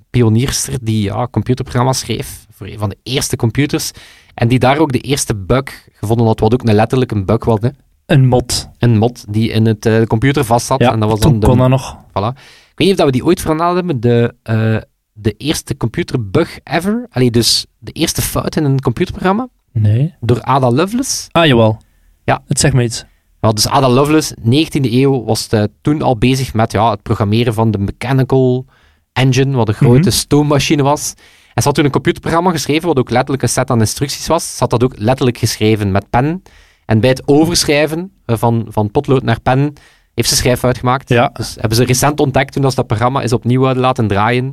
pionierster 0.09 0.77
die 0.81 1.03
ja, 1.03 1.27
computerprogramma's 1.31 1.99
schreef. 1.99 2.45
Voor 2.51 2.67
een 2.67 2.77
van 2.79 2.89
de 2.89 2.97
eerste 3.03 3.35
computers. 3.35 3.91
En 4.33 4.47
die 4.47 4.59
daar 4.59 4.77
ook 4.77 4.91
de 4.91 4.99
eerste 4.99 5.35
bug 5.35 5.87
gevonden 5.93 6.25
had, 6.25 6.39
wat 6.39 6.53
ook 6.53 6.67
een 6.67 6.75
letterlijk 6.75 7.11
een 7.11 7.25
bug 7.25 7.45
was. 7.45 7.59
Hè. 7.61 7.69
Een 8.05 8.27
mod. 8.27 8.69
Een 8.79 8.97
mod 8.97 9.25
die 9.29 9.49
in 9.51 9.65
het 9.65 9.85
eh, 9.85 9.97
de 9.99 10.07
computer 10.07 10.45
vast 10.45 10.65
zat. 10.65 10.79
Ja, 10.79 10.91
en 10.91 10.99
dat 10.99 11.09
was 11.09 11.19
toen 11.19 11.31
dan 11.31 11.39
de, 11.39 11.45
kon 11.47 11.57
dat 11.57 11.69
nog. 11.69 11.97
Voilà. 12.09 12.39
Ik 12.81 12.87
weet 12.87 12.97
niet 12.97 13.05
of 13.05 13.11
dat 13.11 13.15
we 13.15 13.21
die 13.21 13.29
ooit 13.29 13.41
verhaald 13.41 13.75
hebben. 13.75 13.99
De, 13.99 14.33
eh, 14.43 14.77
de 15.13 15.33
eerste 15.37 15.77
computerbug 15.77 16.59
ever. 16.63 17.07
Allee, 17.09 17.31
dus 17.31 17.65
de 17.79 17.91
eerste 17.91 18.21
fout 18.21 18.55
in 18.55 18.63
een 18.63 18.81
computerprogramma. 18.81 19.47
Nee. 19.71 20.15
Door 20.19 20.41
Ada 20.41 20.71
Lovelace. 20.71 21.27
Ah, 21.31 21.45
jawel. 21.45 21.81
Ja. 22.23 22.43
Het 22.47 22.59
zegt 22.59 22.73
me 22.73 22.83
iets. 22.83 23.05
Dus 23.39 23.67
Ada 23.67 23.89
Lovelace, 23.89 24.37
19e 24.43 24.91
eeuw, 24.91 25.23
was 25.23 25.49
toen 25.81 26.01
al 26.01 26.17
bezig 26.17 26.53
met 26.53 26.71
ja, 26.71 26.91
het 26.91 27.01
programmeren 27.01 27.53
van 27.53 27.71
de 27.71 27.77
mechanical 27.77 28.65
engine, 29.13 29.55
wat 29.55 29.67
een 29.67 29.73
grote 29.73 29.99
Mhm. 29.99 30.09
stoommachine 30.09 30.83
was. 30.83 31.13
En 31.53 31.61
ze 31.61 31.67
had 31.67 31.75
toen 31.75 31.85
een 31.85 31.91
computerprogramma 31.91 32.51
geschreven, 32.51 32.87
wat 32.87 32.99
ook 32.99 33.09
letterlijk 33.09 33.43
een 33.43 33.49
set 33.49 33.69
aan 33.69 33.79
instructies 33.79 34.27
was. 34.27 34.51
Ze 34.51 34.59
had 34.59 34.69
dat 34.69 34.83
ook 34.83 34.93
letterlijk 34.97 35.37
geschreven 35.37 35.91
met 35.91 36.09
pen. 36.09 36.43
En 36.85 36.99
bij 36.99 37.09
het 37.09 37.27
overschrijven 37.27 38.11
eh, 38.25 38.37
van, 38.37 38.65
van 38.69 38.91
potlood 38.91 39.23
naar 39.23 39.41
pen, 39.41 39.73
heeft 40.21 40.33
ze 40.33 40.41
schrijffout 40.41 40.77
gemaakt. 40.77 41.09
Ja. 41.09 41.29
Dus 41.33 41.55
hebben 41.59 41.77
ze 41.77 41.85
recent 41.85 42.19
ontdekt 42.19 42.53
toen 42.53 42.61
dat 42.61 42.75
dat 42.75 42.87
programma 42.87 43.21
is 43.21 43.33
opnieuw 43.33 43.63
hadden 43.63 43.81
laten 43.81 44.07
draaien. 44.07 44.45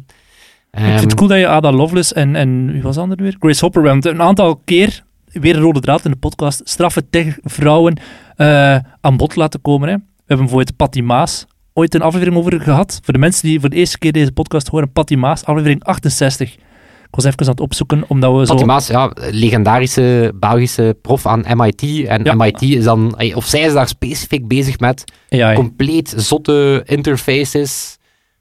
ik 0.71 0.81
vind 0.81 0.87
Ehm, 0.87 1.03
het 1.03 1.15
cool 1.15 1.29
dat 1.29 1.39
je 1.39 1.49
Ada 1.49 1.73
Lovelace 1.73 2.15
en, 2.15 2.37
en 2.37 2.73
wie 2.73 2.83
was 2.83 2.95
de 2.95 3.01
andere 3.01 3.23
weer? 3.23 3.37
Grace 3.39 3.65
Hopper. 3.65 3.95
Het 3.95 4.05
een 4.05 4.23
aantal 4.23 4.61
keer, 4.65 5.03
weer 5.33 5.57
een 5.57 5.63
rode 5.63 5.81
draad 5.81 6.05
in 6.05 6.11
de 6.11 6.17
podcast, 6.17 6.61
straffe 6.65 7.09
tech-vrouwen 7.11 8.01
eh, 8.37 8.77
aan 9.01 9.17
bod 9.17 9.37
laten 9.37 9.61
komen. 9.61 9.89
Hè. 9.89 9.95
We 9.95 10.35
hebben 10.35 10.47
bijvoorbeeld 10.47 10.77
Patty 10.77 11.01
Maas 11.01 11.47
ooit 11.73 11.95
een 11.95 12.03
aflevering 12.03 12.37
over 12.37 12.61
gehad. 12.61 13.01
Voor 13.03 13.13
de 13.13 13.21
mensen 13.21 13.49
die 13.49 13.61
voor 13.61 13.69
de 13.69 13.77
eerste 13.77 13.99
keer 13.99 14.13
deze 14.13 14.33
podcast 14.33 14.69
horen, 14.69 14.93
Patty 14.93 15.15
Maas, 15.15 15.45
aflevering 15.45 15.85
68. 15.85 16.57
Ik 17.11 17.15
was 17.15 17.25
even 17.25 17.41
aan 17.41 17.51
het 17.51 17.61
opzoeken, 17.61 18.05
omdat 18.09 18.37
we 18.39 18.47
zo... 18.47 18.53
Patty 18.53 18.65
Maas, 18.67 18.87
ja, 18.87 19.11
legendarische 19.31 20.33
Belgische 20.35 20.97
prof 21.03 21.27
aan 21.27 21.45
MIT. 21.57 21.83
En 22.07 22.25
Ja. 22.25 22.35
MIT 22.35 22.63
is 22.63 22.85
dan, 22.85 23.19
of 23.35 23.45
zij 23.47 23.61
is 23.61 23.73
daar 23.73 23.89
specifiek 23.89 24.49
bezig 24.49 24.79
met 24.79 25.05
compleet 25.55 26.15
zotte 26.17 26.83
interfaces. 26.85 27.97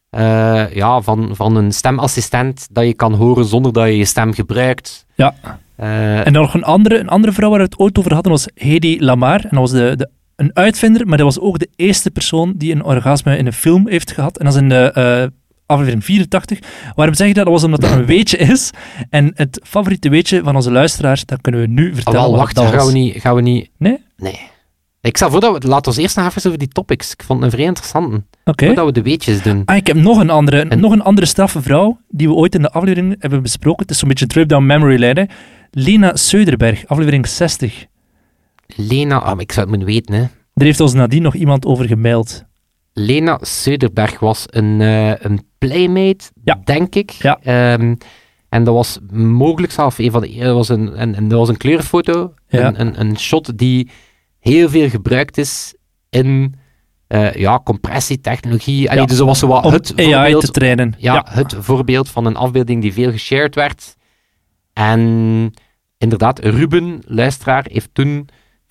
eh, 0.09 0.73
ja, 0.73 1.01
van, 1.01 1.29
van 1.35 1.55
een 1.55 1.71
stemassistent 1.71 2.67
dat 2.71 2.85
je 2.85 2.93
kan 2.93 3.13
horen 3.13 3.45
zonder 3.45 3.73
dat 3.73 3.85
je 3.87 3.97
je 3.97 4.05
stem 4.05 4.33
gebruikt. 4.33 5.05
Ja. 5.15 5.33
Eh, 5.75 6.25
En 6.27 6.33
dan 6.33 6.41
nog 6.41 6.53
een 6.53 6.63
andere, 6.63 6.99
een 6.99 7.09
andere 7.09 7.33
vrouw 7.33 7.49
waar 7.49 7.57
we 7.59 7.65
het 7.65 7.79
ooit 7.79 7.97
over 7.99 8.13
hadden, 8.13 8.31
was 8.31 8.47
Hedy 8.53 8.97
Lamar. 8.99 9.39
En 9.41 9.49
dat 9.49 9.59
was 9.59 9.71
de, 9.71 9.93
de, 9.95 10.09
een 10.35 10.51
uitvinder, 10.53 11.07
maar 11.07 11.17
dat 11.17 11.25
was 11.25 11.39
ook 11.39 11.59
de 11.59 11.69
eerste 11.75 12.11
persoon 12.11 12.53
die 12.55 12.71
een 12.75 12.83
orgasme 12.83 13.37
in 13.37 13.45
een 13.45 13.53
film 13.53 13.87
heeft 13.87 14.11
gehad. 14.11 14.37
En 14.37 14.45
dat 14.45 14.53
is 14.53 14.59
in 14.61 14.69
de 14.69 14.91
eh, 14.91 15.27
aflevering 15.67 16.05
84. 16.05 16.59
Waarom 16.95 17.15
zeg 17.15 17.27
je 17.27 17.33
dat? 17.33 17.43
Dat 17.43 17.53
was 17.53 17.63
omdat 17.63 17.81
dat 17.81 17.91
een 17.91 18.05
weetje 18.05 18.37
is. 18.37 18.71
En 19.09 19.31
het 19.35 19.59
favoriete 19.63 20.09
weetje 20.09 20.41
van 20.43 20.55
onze 20.55 20.71
luisteraars, 20.71 21.25
dat 21.25 21.41
kunnen 21.41 21.61
we 21.61 21.67
nu 21.67 21.89
ah, 21.89 21.95
vertellen. 21.95 22.19
wel, 22.19 22.29
wat 22.29 22.39
wacht, 22.39 22.55
dat 22.55 22.65
gaan 22.67 22.85
we 22.85 22.91
niet... 22.91 23.21
Gaan 23.21 23.35
we 23.35 23.41
niet 23.41 23.69
Nee? 23.77 23.97
Nee. 24.17 24.39
Ik 25.01 25.17
stel 25.17 25.29
voor 25.29 25.39
dat 25.39 25.63
we... 25.63 25.67
Laten 25.67 25.93
we 25.93 26.01
eerst 26.01 26.15
nog 26.15 26.25
even 26.25 26.45
over 26.45 26.57
die 26.59 26.67
topics. 26.67 27.11
Ik 27.11 27.23
vond 27.23 27.39
het 27.41 27.47
een 27.51 27.57
vrij 27.57 27.69
interessante. 27.69 28.23
Oké. 28.45 28.65
Voordat 28.65 28.85
we 28.85 28.91
de 28.91 29.01
weetjes 29.01 29.41
doen. 29.41 29.61
Ah, 29.65 29.75
ik 29.75 29.87
heb 29.87 29.95
nog 29.95 30.19
een 30.19 30.29
andere, 30.29 30.61
En- 30.61 30.79
nog 30.79 30.91
een 30.91 31.01
andere 31.01 31.27
straffe 31.27 31.61
vrouw 31.61 31.99
die 32.09 32.27
we 32.27 32.33
ooit 32.33 32.55
in 32.55 32.61
de 32.61 32.71
aflevering 32.71 33.15
hebben 33.19 33.41
besproken. 33.41 33.81
Het 33.81 33.91
is 33.91 33.97
zo'n 33.97 34.07
beetje 34.07 34.23
een 34.23 34.31
trip 34.31 34.47
down 34.49 34.65
memory 34.65 34.99
lane. 34.99 35.29
Lena 35.71 36.15
Söderberg, 36.15 36.85
aflevering 36.87 37.27
60. 37.27 37.85
Lena... 38.75 39.17
Ah, 39.19 39.25
maar 39.33 39.41
ik 39.41 39.51
zou 39.51 39.67
het 39.67 39.77
moeten 39.77 39.93
weten, 39.93 40.13
hè. 40.13 40.19
Daar 40.53 40.65
heeft 40.65 40.79
ons 40.79 40.93
nadien 40.93 41.21
nog 41.21 41.35
iemand 41.35 41.65
over 41.65 41.85
gemaild. 41.87 42.43
Lena 42.99 43.39
Söderberg 43.43 44.19
was 44.19 44.43
een, 44.45 44.81
eh, 44.81 45.13
een 45.17 45.47
playmate, 45.57 46.25
Ja. 46.43 46.61
denk 46.63 46.95
ik. 46.95 47.11
Ja. 47.11 47.39
Ehm, 47.41 47.95
en 48.49 48.63
dat 48.63 48.73
was 48.73 48.99
mogelijk 49.11 49.73
zelf 49.73 49.97
een 49.97 50.11
van 50.11 50.21
de... 50.21 50.35
Dat 50.37 50.53
was 50.55 50.69
een, 50.69 51.01
een- 51.01 51.27
dat 51.27 51.39
was 51.39 51.49
een 51.49 51.57
kleurfoto. 51.57 52.33
Ja. 52.47 52.67
Een, 52.67 52.79
een, 52.81 52.99
een 52.99 53.17
shot 53.19 53.57
die 53.57 53.89
heel 54.39 54.69
veel 54.69 54.89
gebruikt 54.89 55.37
is 55.37 55.75
in 56.09 56.55
eh, 57.07 57.33
ja, 57.33 57.57
compressietechnologie. 57.63 58.89
Allee. 58.91 59.05
Dus 59.05 59.17
dat 59.17 59.27
was 59.27 59.39
zo 59.39 59.47
wat 59.47 59.65
Om 59.65 59.73
het 59.73 59.93
AI 59.97 60.13
voorbeeld, 60.13 60.45
te 60.45 60.51
trainen. 60.51 60.93
ja, 60.97 61.25
het 61.29 61.55
voorbeeld 61.59 62.09
van 62.09 62.25
een 62.25 62.35
afbeelding 62.35 62.81
die 62.81 62.93
veel 62.93 63.11
geshared 63.11 63.55
werd. 63.55 63.95
En 64.73 64.99
inderdaad, 65.97 66.39
Ruben, 66.39 67.01
luisteraar, 67.05 67.65
heeft 67.71 67.89
toen 67.93 68.27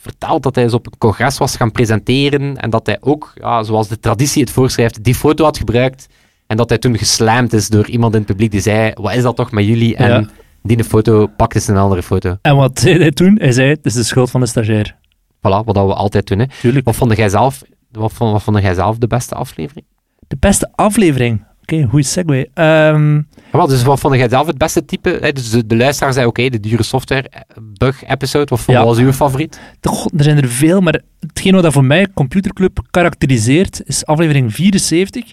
verteld 0.07 0.43
dat 0.43 0.55
hij 0.55 0.65
eens 0.65 0.75
op 0.75 0.87
een 0.87 0.99
congres 0.99 1.39
was 1.39 1.57
gaan 1.57 1.73
presenteren 1.73 2.57
en 2.57 2.71
dat 2.71 2.87
hij 2.87 2.97
ook, 3.01 3.33
ja, 3.35 3.63
zoals 3.63 3.89
de 3.89 4.01
traditie 4.01 4.43
het 4.43 4.51
voorschrijft, 4.51 5.05
die 5.05 5.15
foto 5.15 5.45
had 5.45 5.59
gebruikt 5.59 6.07
en 6.47 6.57
dat 6.57 6.69
hij 6.69 6.79
toen 6.79 6.99
geslamd 6.99 7.53
is 7.53 7.69
door 7.69 7.87
iemand 7.89 8.13
in 8.13 8.19
het 8.19 8.29
publiek 8.29 8.51
die 8.51 8.61
zei, 8.61 8.93
wat 8.95 9.15
is 9.15 9.23
dat 9.23 9.37
toch 9.37 9.51
met 9.51 9.65
jullie? 9.65 9.97
En 9.97 10.09
Ja. 10.09 10.29
die 10.63 10.85
foto 10.85 11.27
pakte 11.27 11.61
ze 11.61 11.71
een 11.73 11.79
andere 11.79 12.03
foto. 12.03 12.37
En 12.43 12.57
wat 12.57 12.79
zei 12.79 12.99
hij 12.99 13.11
toen? 13.11 13.37
Hij 13.41 13.53
zei, 13.53 13.69
het 13.69 13.85
is 13.87 13.95
de 13.95 14.03
schuld 14.03 14.31
van 14.31 14.41
de 14.41 14.47
stagiair. 14.47 14.97
Voilà, 15.37 15.65
wat 15.65 15.75
we 15.75 15.95
altijd 15.95 16.27
doen. 16.27 16.39
Hè. 16.39 16.45
Tuurlijk. 16.61 16.85
Wat 16.85 16.97
vond 16.97 17.17
jij 17.17 17.29
zelf, 17.29 17.63
wat 17.91 18.13
vond, 18.13 18.33
wat 18.33 18.43
vond 18.43 18.59
jij 18.59 18.75
zelf 18.75 18.99
de 18.99 19.07
beste 19.07 19.35
aflevering? 19.35 19.87
De 20.29 20.37
beste 20.41 20.71
aflevering. 20.75 21.45
Oké, 21.73 21.87
goede 21.91 22.05
segue. 22.05 22.49
Ehm, 22.55 23.15
Ja, 23.15 23.23
wel, 23.63 23.67
dus 23.67 23.83
wat 23.83 24.01
vond 24.01 24.15
jij 24.15 24.29
zelf 24.29 24.47
het 24.47 24.59
beste 24.59 24.85
type? 24.85 25.19
Hè? 25.21 25.33
Dus 25.33 25.51
de, 25.51 25.67
de 25.67 25.77
luisteraar 25.77 26.13
zei, 26.13 26.27
oké, 26.27 26.49
de 26.49 26.61
dure 26.61 26.83
software 26.83 27.31
bug 27.79 28.05
episode, 28.07 28.45
wat 28.49 28.61
vond, 28.61 28.79
Ja. 28.79 28.85
was 28.85 28.99
uw 28.99 29.13
favoriet? 29.13 29.61
god, 29.83 30.13
er 30.17 30.25
zijn 30.25 30.37
er 30.37 30.49
veel, 30.49 30.81
maar 30.81 31.01
hetgeen 31.21 31.53
wat 31.53 31.63
dat 31.63 31.73
voor 31.73 31.85
mij 31.85 32.07
Computerclub 32.15 32.79
karakteriseert, 32.91 33.83
is 33.85 34.07
aflevering 34.07 34.55
74. 34.55 35.25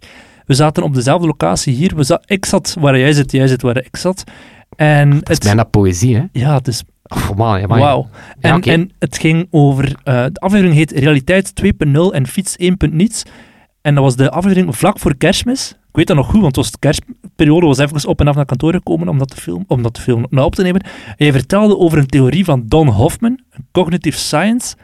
We 0.46 0.54
zaten 0.54 0.84
op 0.84 0.94
dezelfde 0.94 1.28
locatie 1.28 1.74
hier. 1.74 1.96
We 1.96 2.20
ik 2.26 2.46
zat 2.46 2.76
waar 2.80 2.98
jij 3.00 3.14
zit, 3.14 3.32
jij 3.32 3.48
zit 3.48 3.62
waar 3.62 3.78
ik 3.78 3.96
zat. 3.98 4.24
En 4.76 5.12
Het 5.12 5.30
is 5.30 5.36
het, 5.36 5.44
bijna 5.44 5.64
poëzie, 5.64 6.16
hè? 6.16 6.24
ja, 6.32 6.56
het 6.56 6.68
is 6.68 6.84
Oh, 7.04 7.30
man, 7.38 7.60
ja, 7.60 7.68
wauw. 7.68 8.10
Ja, 8.40 8.54
En, 8.56 8.62
en 8.62 8.92
het 9.00 9.18
ging 9.18 9.48
over... 9.52 9.96
eh, 10.04 10.24
de 10.32 10.40
aflevering 10.40 10.76
heet 10.76 10.92
Realiteit 10.92 11.54
2.0 11.64 11.92
en 12.12 12.28
Fiets 12.28 12.56
1.niets. 12.62 13.24
En 13.84 13.96
dat 13.96 14.04
was 14.04 14.16
de 14.16 14.32
aflevering 14.32 14.76
vlak 14.76 15.00
voor 15.00 15.16
kerstmis. 15.16 15.70
Ik 15.70 15.96
weet 15.96 16.08
dat 16.08 16.16
nog 16.16 16.26
goed, 16.26 16.42
want 16.42 16.56
het 16.56 16.56
was 16.56 16.72
de 16.72 16.78
kerstperiode. 16.80 17.66
was 17.66 17.78
even 17.78 18.08
op 18.08 18.20
en 18.20 18.28
af 18.28 18.36
naar 18.36 18.46
kantoor 18.46 18.74
gekomen 18.74 19.08
om 19.08 19.18
dat 19.18 19.30
te 19.30 19.42
filmen, 19.42 19.66
om 19.68 19.82
dat 19.82 19.94
te 19.94 20.02
filmen, 20.02 20.28
nou 20.30 20.46
op 20.46 20.56
te 20.56 20.62
nemen. 20.62 20.82
En 20.82 21.16
hij 21.18 21.32
vertelde 21.32 21.78
over 21.78 21.98
een 21.98 22.08
theorie 22.08 22.46
van 22.46 22.64
Don 22.68 22.88
Hoffman, 22.88 23.40
een 23.52 23.66
cognitive 23.72 24.18
science 24.18 24.76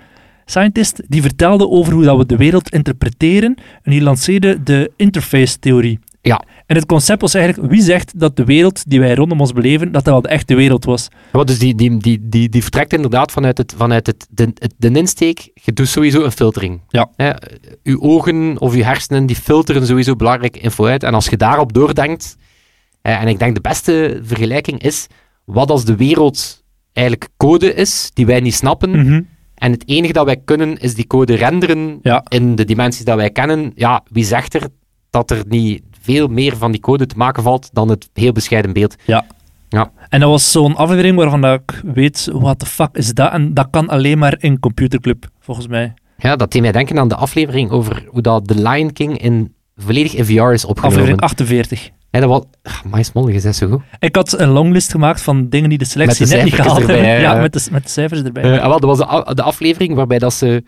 scientist, 0.46 1.01
die 1.08 1.22
vertelde 1.22 1.70
over 1.70 1.94
hoe 1.94 2.03
dat 2.03 2.18
we 2.18 2.25
de 2.25 2.38
wereld 2.38 2.70
interpreteren. 2.70 3.56
En 3.84 3.91
die 3.91 4.01
lanceerde 4.01 4.63
de 4.63 4.91
interface-theorie. 4.96 6.00
Ja. 6.21 6.43
En 6.65 6.75
het 6.75 6.85
concept 6.85 7.21
was 7.21 7.33
eigenlijk, 7.33 7.71
wie 7.71 7.81
zegt 7.81 8.19
dat 8.19 8.35
de 8.35 8.43
wereld 8.43 8.89
die 8.89 8.99
wij 8.99 9.13
rondom 9.15 9.39
ons 9.41 9.53
beleven, 9.53 9.91
dat 9.91 10.03
dat 10.03 10.13
wel 10.13 10.21
de 10.21 10.27
echte 10.27 10.55
wereld 10.55 10.85
was? 10.85 11.07
Wat 11.31 11.47
dus 11.47 11.59
die, 11.59 11.75
die, 11.75 11.97
die, 11.97 12.19
die, 12.21 12.49
die 12.49 12.61
vertrekt 12.61 12.93
inderdaad 12.93 13.31
vanuit, 13.31 13.57
het, 13.57 13.73
vanuit 13.77 14.07
het, 14.07 14.27
de, 14.29 14.53
de 14.77 14.91
insteek. 14.91 15.51
Je 15.53 15.73
doet 15.73 15.88
sowieso 15.88 16.23
een 16.23 16.31
filtering. 16.31 16.81
Ja. 16.88 17.09
Hè, 17.15 17.31
uw 17.83 18.01
ogen 18.01 18.59
of 18.59 18.73
uw 18.73 18.81
hersenen 18.81 19.25
die 19.25 19.35
filteren 19.35 19.85
sowieso 19.85 20.15
belangrijke 20.15 20.59
info 20.59 20.85
uit. 20.85 21.03
En 21.03 21.13
als 21.13 21.27
je 21.27 21.38
daarop 21.38 21.73
doordenkt, 21.73 22.35
en 23.01 23.27
ik 23.27 23.39
denk 23.39 23.55
de 23.55 23.61
beste 23.61 24.19
vergelijking 24.23 24.81
is, 24.81 25.07
wat 25.45 25.71
als 25.71 25.85
de 25.85 25.95
wereld 25.95 26.63
eigenlijk 26.93 27.29
code 27.38 27.73
is 27.73 28.11
die 28.13 28.25
wij 28.25 28.39
niet 28.39 28.55
snappen. 28.55 28.89
Mhm. 28.89 29.21
En 29.55 29.71
het 29.71 29.88
enige 29.88 30.13
dat 30.13 30.25
wij 30.25 30.38
kunnen 30.45 30.77
is 30.77 30.95
die 30.95 31.07
code 31.07 31.35
renderen 31.35 31.99
Ja. 32.01 32.23
in 32.27 32.55
de 32.55 32.65
dimensies 32.65 33.05
dat 33.05 33.15
wij 33.15 33.29
kennen. 33.29 33.71
Ja, 33.75 34.03
wie 34.11 34.23
zegt 34.25 34.53
er 34.53 34.67
dat 35.09 35.31
er 35.31 35.43
niet 35.47 35.81
veel 36.10 36.28
meer 36.28 36.58
van 36.58 36.72
die 36.72 36.82
code 36.82 37.06
te 37.06 37.18
maken 37.18 37.44
valt 37.44 37.70
dan 37.74 37.89
het 37.89 38.10
heel 38.13 38.32
bescheiden 38.32 38.74
beeld? 38.74 38.96
Ja. 39.06 39.25
Ja. 39.70 39.92
En 40.10 40.20
dat 40.20 40.30
was 40.30 40.51
zo'n 40.51 40.75
aflevering 40.75 41.16
waarvan 41.16 41.46
ik 41.46 41.82
weet, 41.94 42.30
what 42.32 42.60
the 42.60 42.66
fuck 42.66 42.89
is 42.94 43.13
dat? 43.13 43.32
En 43.32 43.54
dat 43.54 43.68
kan 43.72 43.89
alleen 43.89 44.18
maar 44.18 44.36
in 44.39 44.60
Computerclub, 44.60 45.25
volgens 45.39 45.68
mij. 45.68 45.94
Ja, 46.18 46.36
dat 46.36 46.51
deed 46.51 46.62
mij 46.62 46.72
denken 46.72 47.00
aan 47.00 47.08
de 47.08 47.16
aflevering 47.16 47.72
over 47.72 48.06
hoe 48.08 48.22
dat 48.22 48.48
The 48.48 48.62
Lion 48.62 48.94
King 48.94 49.22
in, 49.22 49.54
volledig 49.75 50.13
in 50.13 50.25
VR 50.25 50.32
is 50.32 50.66
opgenomen. 50.66 51.00
Aflevering 51.00 51.22
48. 51.22 51.89
Ja, 52.12 52.20
dat 52.20 52.30
was... 52.30 52.44
Maar 52.89 53.10
Mollig 53.13 53.44
is 53.44 53.58
zo 53.58 53.68
goed. 53.68 53.82
Ik 54.00 54.16
had 54.16 54.39
een 54.39 54.50
longlist 54.50 54.92
gemaakt 54.92 55.22
van 55.22 55.50
dingen 55.50 55.70
die 55.70 55.78
de 55.78 55.86
selectie 55.86 56.25
de 56.25 56.36
net 56.36 56.44
niet 56.44 56.54
gehaald 56.54 56.80
erbij, 56.80 56.96
hebben. 56.96 57.22
Ja, 57.22 57.34
ja. 57.34 57.42
met 57.42 57.54
de, 57.54 57.68
met 57.72 57.84
de 57.84 57.89
cijfers 57.89 58.22
erbij. 58.22 58.44
Eh, 58.44 58.68
wel, 58.68 58.80
dat 58.80 58.98
was 58.98 59.25
de, 59.25 59.36
de 59.36 59.44
aflevering 59.44 59.96
waarbij 59.96 60.20
dat 60.20 60.34
ze, 60.34 60.63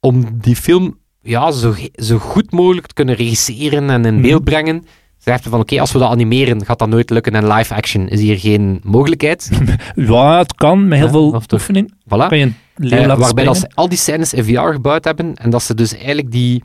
om 0.00 0.40
die 0.40 0.56
film 0.56 0.98
ja, 1.26 1.50
zo, 1.50 1.74
zo 1.94 2.18
goed 2.18 2.50
mogelijk 2.52 2.86
te 2.86 2.94
kunnen 2.94 3.14
regisseren 3.14 3.90
en 3.90 4.04
in 4.04 4.12
Mhm. 4.14 4.22
beeld 4.22 4.44
brengen, 4.44 4.84
zeiden 5.18 5.50
van 5.50 5.60
oké, 5.60 5.80
als 5.80 5.92
we 5.92 5.98
dat 5.98 6.10
animeren, 6.10 6.64
gaat 6.64 6.78
dat 6.78 6.88
nooit 6.88 7.10
lukken 7.10 7.32
en 7.32 7.52
live 7.52 7.74
action 7.74 8.08
is 8.08 8.20
hier 8.20 8.38
geen 8.38 8.80
mogelijkheid. 8.82 9.50
ja, 9.94 10.38
het 10.38 10.54
kan, 10.54 10.88
met 10.88 10.98
heel 10.98 11.06
Ja, 11.06 11.12
veel 11.12 11.42
oefening. 11.52 11.92
Voilà. 12.04 12.28
Kan 12.28 12.38
je 12.38 12.52
Eh, 12.76 13.16
waarbij 13.18 13.44
dat 13.44 13.56
ze 13.56 13.70
al 13.74 13.88
die 13.88 13.98
scènes 13.98 14.34
in 14.34 14.44
VR 14.44 14.60
gebouwd 14.72 15.04
hebben 15.04 15.34
en 15.34 15.50
dat 15.50 15.62
ze 15.62 15.74
dus 15.74 15.94
eigenlijk 15.96 16.30
die... 16.30 16.62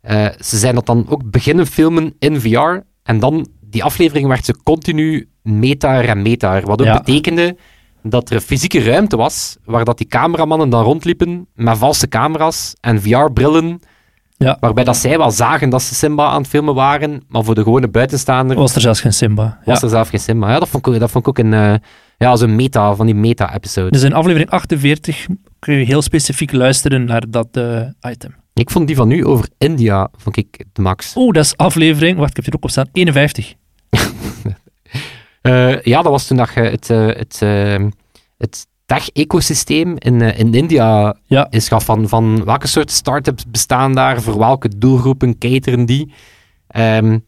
eh, 0.00 0.26
ze 0.40 0.58
zijn 0.58 0.74
dat 0.74 0.86
dan 0.86 1.06
ook 1.08 1.30
beginnen 1.30 1.66
filmen 1.66 2.14
in 2.18 2.40
VR 2.40 2.80
en 3.02 3.18
dan 3.18 3.46
die 3.60 3.84
aflevering 3.84 4.26
werd 4.28 4.44
ze 4.44 4.54
continu 4.62 5.28
meta 5.42 6.02
en 6.02 6.22
meta. 6.22 6.60
Wat 6.60 6.80
ook 6.80 6.86
Ja. 6.86 6.98
betekende 6.98 7.56
dat 8.02 8.28
er 8.30 8.34
een 8.36 8.40
fysieke 8.42 8.82
ruimte 8.82 9.16
was 9.16 9.56
waar 9.64 9.84
dat 9.84 9.98
die 9.98 10.06
cameramannen 10.06 10.68
dan 10.70 10.84
rondliepen 10.84 11.46
met 11.54 11.78
valse 11.78 12.08
camera's 12.08 12.74
en 12.80 13.02
VR-brillen. 13.02 13.80
Ja. 14.44 14.56
Waarbij 14.60 14.84
dat 14.84 14.96
zij 14.96 15.18
wel 15.18 15.30
zagen 15.30 15.70
dat 15.70 15.82
ze 15.82 15.94
Simba 15.94 16.26
aan 16.26 16.40
het 16.40 16.50
filmen 16.50 16.74
waren, 16.74 17.22
maar 17.28 17.44
voor 17.44 17.54
de 17.54 17.62
gewone 17.62 17.88
buitenstaander 17.88 18.56
Was 18.56 18.74
er 18.74 18.80
zelfs 18.80 19.00
geen 19.00 19.12
Simba. 19.12 19.58
was 19.64 19.76
Ja. 19.80 19.82
er 19.84 19.88
zelf 19.90 20.08
geen 20.08 20.20
Simba. 20.20 20.50
Ja, 20.50 20.58
dat 20.58 20.68
vond 20.68 20.86
ik, 20.86 20.98
dat 21.00 21.10
vond 21.10 21.26
ik 21.26 21.38
ook 21.38 21.44
een, 21.46 21.52
eh, 21.54 21.74
ja, 22.18 22.36
zo'n 22.36 22.54
meta, 22.56 22.94
van 22.94 23.06
die 23.06 23.14
meta-episode. 23.14 23.90
Dus 23.90 24.02
in 24.02 24.12
aflevering 24.12 24.50
48 24.50 25.26
kun 25.58 25.74
je 25.74 25.84
heel 25.84 26.02
specifiek 26.02 26.52
luisteren 26.52 27.04
naar 27.04 27.22
dat 27.28 27.48
eh, 27.52 27.80
item. 28.10 28.34
Ik 28.54 28.70
vond 28.70 28.86
die 28.86 28.96
van 28.96 29.08
nu 29.08 29.24
over 29.24 29.48
India, 29.58 30.08
vond 30.16 30.36
ik 30.36 30.64
de 30.72 30.82
max. 30.82 31.12
Oh, 31.14 31.32
dat 31.32 31.44
is 31.44 31.56
aflevering, 31.56 32.18
wacht, 32.18 32.30
ik 32.30 32.36
heb 32.36 32.44
hier 32.44 32.54
ook 32.54 32.64
op 32.64 32.70
staan, 32.70 32.88
51. 32.92 33.54
Eh, 35.40 35.80
ja, 35.82 36.02
dat 36.02 36.12
was 36.12 36.26
toen 36.26 36.36
dat 36.36 36.50
je 36.54 36.60
het, 36.60 36.88
het, 36.88 37.40
het 38.38 38.66
tech-ecosysteem 38.86 39.94
in, 39.98 40.20
eh, 40.22 40.38
in 40.38 40.54
India 40.54 41.16
Ja. 41.26 41.46
is 41.50 41.68
gaf 41.68 41.84
van, 41.84 42.08
van 42.08 42.44
welke 42.44 42.66
soort 42.66 42.90
start-ups 42.90 43.44
bestaan 43.50 43.94
daar, 43.94 44.22
voor 44.22 44.38
welke 44.38 44.78
doelgroepen 44.78 45.38
cateren 45.38 45.86
die. 45.86 46.12
Ehm, 46.66 47.18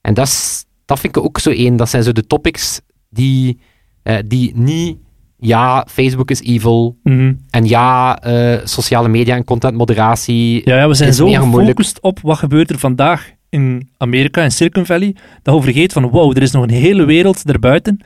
en 0.00 0.14
dat, 0.14 0.26
is, 0.26 0.64
dat 0.84 1.00
vind 1.00 1.16
ik 1.16 1.22
ook 1.24 1.38
zo 1.38 1.50
één. 1.50 1.76
Dat 1.76 1.88
zijn 1.88 2.02
zo 2.02 2.12
de 2.12 2.26
topics 2.26 2.80
die, 3.10 3.58
eh, 4.02 4.16
die 4.26 4.52
niet, 4.56 4.96
ja, 5.38 5.86
Facebook 5.90 6.30
is 6.30 6.42
evil, 6.42 6.96
Mhm. 7.02 7.34
en 7.50 7.64
ja, 7.64 8.18
eh, 8.22 8.60
sociale 8.64 9.08
media 9.08 9.34
en 9.36 9.44
contentmoderatie. 9.44 10.62
Ja, 10.64 10.76
ja, 10.76 10.88
we 10.88 10.94
zijn 10.94 11.14
zo 11.14 11.26
gefocust 11.26 12.00
op 12.00 12.18
wat 12.22 12.38
gebeurt 12.38 12.70
er 12.70 12.78
vandaag 12.78 13.30
in 13.48 13.90
Amerika, 13.96 14.42
in 14.42 14.50
Silicon 14.50 14.86
Valley, 14.86 15.16
dat 15.42 15.54
je 15.54 15.62
vergeet 15.62 15.92
van 15.92 16.08
wow, 16.10 16.36
er 16.36 16.42
is 16.42 16.50
nog 16.50 16.62
een 16.62 16.70
hele 16.70 17.04
wereld 17.04 17.46
daarbuiten, 17.46 18.00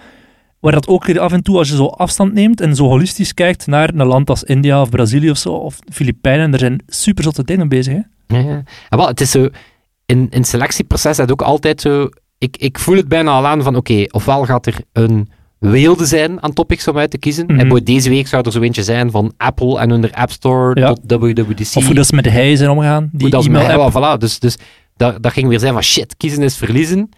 waar 0.61 0.73
dat 0.73 0.89
ook 0.89 1.05
weer 1.05 1.19
af 1.21 1.33
en 1.33 1.43
toe, 1.43 1.57
als 1.59 1.69
je 1.69 1.77
zo 1.77 1.87
afstand 1.87 2.33
neemt 2.33 2.61
en 2.61 2.75
zo 2.77 2.85
holistisch 2.89 3.35
kijkt 3.35 3.67
naar 3.67 3.89
een 3.95 4.07
land 4.07 4.31
als 4.31 4.43
India 4.45 4.81
of 4.81 4.89
Brazilië 4.89 5.31
of 5.31 5.37
zo, 5.39 5.53
of 5.53 5.79
Filipijnen, 5.93 6.53
er 6.53 6.59
zijn 6.59 6.83
super 6.87 7.25
zotte 7.25 7.45
dingen 7.45 7.69
bezig. 7.69 7.93
Hè? 7.95 8.37
Ja, 8.37 8.49
ja. 8.49 8.63
En 8.89 8.99
wel, 8.99 9.07
het 9.07 9.21
is 9.21 9.31
zo, 9.31 9.49
in, 10.07 10.19
in 10.31 10.39
het 10.39 10.47
selectieproces 10.47 11.11
is 11.11 11.17
het 11.17 11.33
ook 11.33 11.43
altijd 11.43 11.81
zo, 11.81 12.09
ik, 12.39 12.57
ik 12.57 12.79
voel 12.79 12.97
het 12.97 13.09
bijna 13.09 13.31
al 13.31 13.47
aan 13.47 13.63
van, 13.63 13.77
oké, 13.77 14.05
ofwel 14.11 14.45
gaat 14.45 14.67
er 14.67 14.75
een 14.93 15.29
weelde 15.59 16.07
zijn 16.07 16.43
aan 16.43 16.53
topics 16.53 16.89
om 16.89 16.99
uit 16.99 17.11
te 17.11 17.19
kiezen. 17.19 17.47
Mhm. 17.47 17.59
En 17.61 17.69
bij 17.69 17.83
deze 17.83 18.09
week 18.09 18.27
zou 18.29 18.43
er 18.45 18.53
zo 18.53 18.61
eentje 18.61 18.83
zijn 18.83 19.11
van 19.11 19.33
Apple 19.37 19.79
en 19.81 19.91
hun 19.91 20.13
App 20.15 20.31
Store 20.31 20.81
Ja. 20.81 20.93
tot 20.93 21.21
WWDC. 21.21 21.75
Of 21.77 21.85
hoe 21.87 21.95
dat 21.95 22.07
ze 22.07 22.15
met 22.15 22.25
de 22.25 22.31
hij 22.31 22.57
zijn 22.57 22.71
omgaan, 22.71 23.09
die 23.13 23.21
Hoe 23.21 23.31
dat 23.31 23.43
ze 23.43 23.49
e-mail-app. 23.49 23.85
met- 23.95 24.03
ja, 24.03 24.17
voilà. 24.17 24.19
Dus, 24.19 24.39
dus 24.39 24.57
dat, 24.97 25.23
dat 25.23 25.33
ging 25.33 25.49
weer 25.49 25.59
zijn 25.59 25.73
van, 25.73 25.83
shit, 25.83 26.17
kiezen 26.17 26.43
is 26.43 26.57
verliezen. 26.57 27.09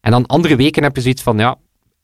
En 0.00 0.10
dan 0.10 0.26
andere 0.26 0.56
weken 0.56 0.82
heb 0.82 0.96
je 0.96 1.02
zoiets 1.02 1.22
van, 1.22 1.38
ja, 1.38 1.56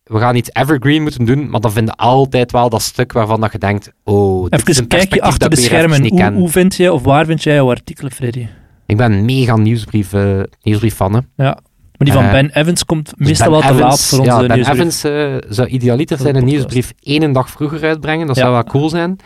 we 0.08 0.18
gaan 0.18 0.36
iets 0.36 0.50
evergreen 0.52 1.02
moeten 1.02 1.24
doen, 1.24 1.50
maar 1.50 1.60
dan 1.60 1.72
vinden 1.72 1.96
altijd 1.96 2.52
wel 2.52 2.68
dat 2.68 2.82
stuk 2.82 3.12
waarvan 3.12 3.40
dat 3.40 3.52
je 3.52 3.58
denkt, 3.58 3.92
oh, 4.04 4.42
dit 4.50 4.52
is 4.52 4.60
Even 4.60 4.74
een 4.76 4.82
een 4.82 4.88
kijkje 4.88 5.08
perspectief 5.08 5.22
achter 5.22 5.50
de 5.50 5.56
schermen. 5.56 6.02
niet 6.02 6.22
Hoe, 6.22 6.32
hoe 6.32 6.48
vind 6.48 6.74
je, 6.74 6.92
of 6.92 7.02
waar 7.02 7.26
vind 7.26 7.42
jij 7.42 7.54
jouw 7.54 7.70
artikelen, 7.70 8.12
Freddy? 8.12 8.46
Ik 8.86 8.96
ben 8.96 9.12
een 9.12 9.24
mega 9.24 9.56
nieuwsbrief, 9.56 10.12
eh, 10.12 10.40
nieuwsbrief 10.62 10.94
fan, 10.94 11.12
hè. 11.12 11.20
Ja. 11.36 11.58
Maar 11.96 12.06
die 12.08 12.12
van 12.12 12.24
Eh, 12.24 12.30
Ben 12.30 12.50
Evans 12.50 12.84
komt 12.84 13.12
Dus 13.16 13.26
meestal 13.28 13.50
Ben 13.50 13.60
wel 13.60 13.70
te 13.70 13.76
laat 13.78 14.00
voor 14.04 14.18
onze 14.18 14.30
ja, 14.30 14.38
Ben 14.38 14.52
nieuwsbrief. 14.56 14.78
Evans 14.78 15.04
eh, 15.04 15.34
zou 15.54 15.68
idealiter 15.68 16.18
zijn 16.18 16.36
een 16.36 16.44
nieuwsbrief 16.44 16.92
één 17.02 17.32
dag 17.32 17.50
vroeger 17.50 17.82
uitbrengen. 17.82 18.26
Dat 18.26 18.36
Ja. 18.36 18.42
zou 18.42 18.54
wel 18.54 18.64
cool 18.64 18.88
zijn. 18.88 19.16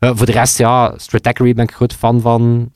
Voor 0.00 0.26
de 0.26 0.32
rest, 0.32 0.58
ja, 0.58 0.92
Stratechery 0.96 1.52
ben 1.54 1.64
ik 1.64 1.72
groot 1.72 1.92
fan 1.94 2.20
van. 2.20 2.70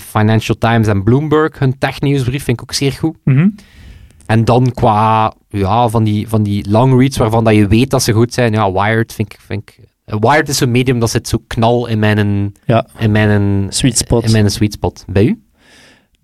Financial 0.00 0.58
Times 0.58 0.86
en 0.86 1.02
Bloomberg, 1.02 1.58
hun 1.58 1.78
tech-nieuwsbrief 1.78 2.44
vind 2.44 2.56
ik 2.60 2.62
ook 2.62 2.72
zeer 2.72 2.92
goed. 2.92 3.16
Mhm. 3.24 3.48
En 4.26 4.44
dan 4.44 4.72
qua, 4.74 5.32
ja, 5.48 5.88
van 5.88 6.04
die, 6.04 6.28
van 6.28 6.42
die 6.42 6.70
long 6.70 6.98
reads 7.00 7.16
waarvan 7.16 7.44
dat 7.44 7.54
je 7.54 7.66
weet 7.68 7.90
dat 7.90 8.02
ze 8.02 8.12
goed 8.12 8.34
zijn. 8.34 8.52
Ja, 8.52 8.72
Wired 8.72 9.12
vind 9.12 9.32
ik... 9.32 9.38
Vind 9.46 9.62
ik 9.62 9.78
eh, 10.04 10.16
Wired 10.20 10.48
is 10.48 10.56
zo'n 10.56 10.70
medium 10.70 10.98
dat 10.98 11.10
zit 11.10 11.28
zo 11.28 11.38
knal 11.46 11.86
in 11.86 11.98
mijn, 11.98 12.52
Ja. 12.64 12.86
in 12.98 13.10
mijn, 13.12 13.66
Sweet 13.68 13.98
spot. 13.98 14.24
in 14.24 14.32
mijn 14.32 14.50
sweet 14.50 14.72
spot. 14.72 15.04
Bij 15.08 15.24
u? 15.24 15.42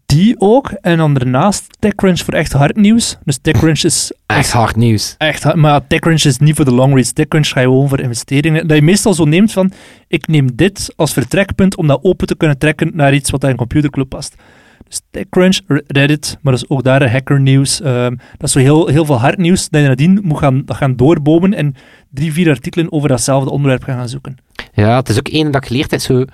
Die 0.07 0.35
ook. 0.39 0.71
En 0.81 0.97
dan 0.97 1.15
daarnaast 1.15 1.67
TechCrunch 1.79 2.19
voor 2.21 2.35
echt 2.35 2.53
hard 2.53 2.77
nieuws. 2.77 3.17
Dus 3.25 3.39
TechCrunch 3.43 3.83
is 3.83 4.13
Echt 4.27 4.53
hard 4.53 4.77
nieuws. 4.77 5.15
echt. 5.19 5.55
Maar 5.55 5.87
TechCrunch 5.87 6.23
is 6.25 6.39
niet 6.39 6.57
voor 6.57 6.65
de 6.65 6.75
long 6.75 6.95
reads. 6.95 7.13
TechCrunch 7.13 7.49
ga 7.49 7.61
je 7.61 7.67
gewoon 7.67 7.89
voor 7.89 8.01
investeringen. 8.01 8.67
Dat 8.69 8.77
je 8.77 8.83
meestal 8.83 9.15
zo 9.15 9.25
neemt 9.25 9.53
van, 9.53 9.73
ik 10.09 10.27
neem 10.27 10.57
dit 10.57 10.93
als 10.97 11.13
vertrekpunt 11.13 11.77
om 11.77 11.87
dat 11.87 11.99
open 12.03 12.27
te 12.27 12.37
kunnen 12.37 12.59
trekken 12.59 12.91
naar 12.95 13.15
iets 13.15 13.31
wat 13.31 13.45
in 13.45 13.51
een 13.51 13.57
computerclub 13.57 14.09
past. 14.09 14.35
TechCrunch, 15.11 15.61
Re- 15.67 15.83
Reddit, 15.87 16.39
maar 16.43 16.53
dat 16.53 16.63
is 16.63 16.69
ook 16.69 16.83
daar 16.83 17.03
een 17.03 17.11
hacker 17.11 17.41
nieuws. 17.41 17.81
Ehm, 17.81 18.17
dat 18.37 18.43
is 18.49 18.53
zo 18.53 18.59
heel, 18.59 18.87
heel 18.87 19.05
veel 19.05 19.19
hard 19.19 19.39
nieuws 19.39 19.69
dat 19.69 19.81
je 19.81 19.87
nadien 19.89 20.21
moet 20.23 20.39
gaan, 20.39 20.65
dat 20.65 20.77
gaan 20.77 20.97
doorbomen 20.97 21.55
en 21.55 21.75
drie, 22.11 22.33
vier 22.33 22.49
artikelen 22.49 22.93
over 22.93 23.09
datzelfde 23.09 23.51
onderwerp 23.51 23.83
gaan, 23.83 23.97
gaan 23.97 24.09
zoeken. 24.09 24.37
Ja, 24.73 24.97
het 24.97 25.09
is 25.09 25.19
ook 25.19 25.29
één 25.29 25.51
dat 25.51 25.63
ik 25.63 25.69
geleerd 25.69 25.91
heb, 25.91 26.01
zo 26.01 26.25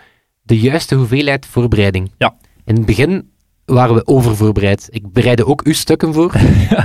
de 0.42 0.58
juiste 0.58 0.94
hoeveelheid 0.94 1.46
voorbereiding. 1.46 2.10
Ja. 2.18 2.34
In 2.64 2.74
het 2.74 2.86
begin 2.86 3.30
waren 3.64 3.94
we 3.94 4.06
overvoorbereid. 4.06 4.88
Ik 4.90 5.12
bereidde 5.12 5.46
ook 5.46 5.62
uw 5.62 5.72
stukken 5.72 6.14
voor, 6.14 6.32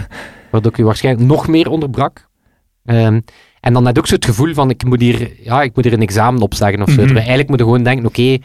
waardoor 0.51 0.71
ik 0.71 0.77
u 0.77 0.83
waarschijnlijk 0.83 1.27
nog 1.27 1.47
meer 1.47 1.69
onderbrak. 1.69 2.27
Ehm, 2.85 3.19
en 3.59 3.73
dan 3.73 3.85
had 3.85 3.91
ik 3.91 3.97
ook 3.97 4.07
zo 4.07 4.15
het 4.15 4.25
gevoel 4.25 4.53
van, 4.53 4.69
ik 4.69 4.83
moet 4.83 5.01
hier, 5.01 5.43
ja, 5.43 5.61
ik 5.61 5.75
moet 5.75 5.83
hier 5.83 5.93
een 5.93 6.01
examen 6.01 6.41
opzeggen 6.41 6.81
of 6.81 6.89
zo. 6.89 6.95
Mhm. 6.95 7.05
Terwijl 7.05 7.27
eigenlijk 7.27 7.47
moeten 7.47 7.67
gewoon 7.67 7.83
denken, 7.83 8.05
oké, 8.05 8.37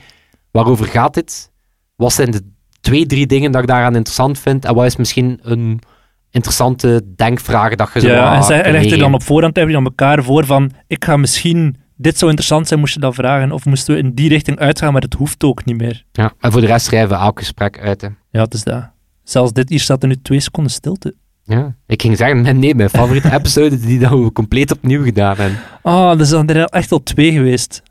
waarover 0.51 0.87
gaat 0.87 1.15
dit? 1.15 1.53
Wat 1.97 2.13
zijn 2.13 2.31
de 2.31 2.43
twee, 2.85 3.07
drie 3.07 3.27
dingen 3.27 3.53
dat 3.53 3.63
ik 3.63 3.69
daaraan 3.69 3.95
interessant 3.97 4.39
vind? 4.39 4.65
En 4.65 4.75
wat 4.75 4.85
is 4.85 4.97
misschien 4.97 5.39
een 5.43 5.81
interessante 6.31 7.03
denkvraag 7.17 7.75
dat 7.75 7.91
je 7.95 8.01
zo 8.01 8.07
Ja, 8.09 8.37
en 8.37 8.43
zij 8.43 8.73
legt 8.73 8.93
er 8.93 8.99
dan 8.99 9.15
op 9.15 9.23
voorhand 9.23 9.57
heb 9.57 9.67
je 9.67 9.73
dan 9.73 9.85
elkaar 9.85 10.23
voor 10.23 10.45
van, 10.47 10.71
ik 10.87 11.05
ga 11.05 11.17
misschien, 11.17 11.77
dit 11.97 12.19
zou 12.19 12.31
interessant 12.31 12.69
zijn, 12.69 12.81
moest 12.81 12.95
je 12.95 13.01
dat 13.01 13.15
vragen. 13.15 13.53
Of 13.53 13.65
moesten 13.65 13.95
we 13.95 14.01
in 14.01 14.15
die 14.15 14.29
richting 14.29 14.59
uitgaan, 14.59 14.93
maar 14.93 15.03
het 15.03 15.15
hoeft 15.15 15.45
ook 15.45 15.65
niet 15.65 15.77
meer. 15.77 16.05
Ja, 16.13 16.33
en 16.41 16.53
voor 16.53 16.61
de 16.61 16.67
rest 16.67 16.87
schrijven 16.87 17.09
we 17.17 17.23
elk 17.23 17.39
gesprek 17.39 17.79
uit. 17.81 18.01
Hè. 18.01 18.09
Ja, 18.31 18.43
het 18.43 18.55
is 18.55 18.63
dat. 18.65 18.91
Zelfs 19.25 19.53
dit 19.53 19.69
hier 19.69 19.81
staat 19.81 20.03
er 20.03 20.09
nu 20.09 20.17
twee 20.23 20.41
seconden 20.41 20.73
stilte. 20.73 21.15
Ja, 21.45 21.75
ik 21.87 22.03
ging 22.03 22.17
zeggen, 22.17 22.59
nee, 22.59 22.75
mijn 22.75 22.91
favoriete 22.91 23.33
episode 23.39 23.81
die 23.81 23.99
dat 23.99 24.11
we 24.11 24.33
compleet 24.33 24.73
opnieuw 24.73 25.03
gedaan 25.03 25.37
hebben. 25.37 25.59
Ah, 25.83 26.21
er 26.21 26.27
zijn 26.27 26.49
er 26.49 26.65
echt 26.65 26.93
al 26.93 27.03
twee 27.03 27.33
geweest, 27.33 27.83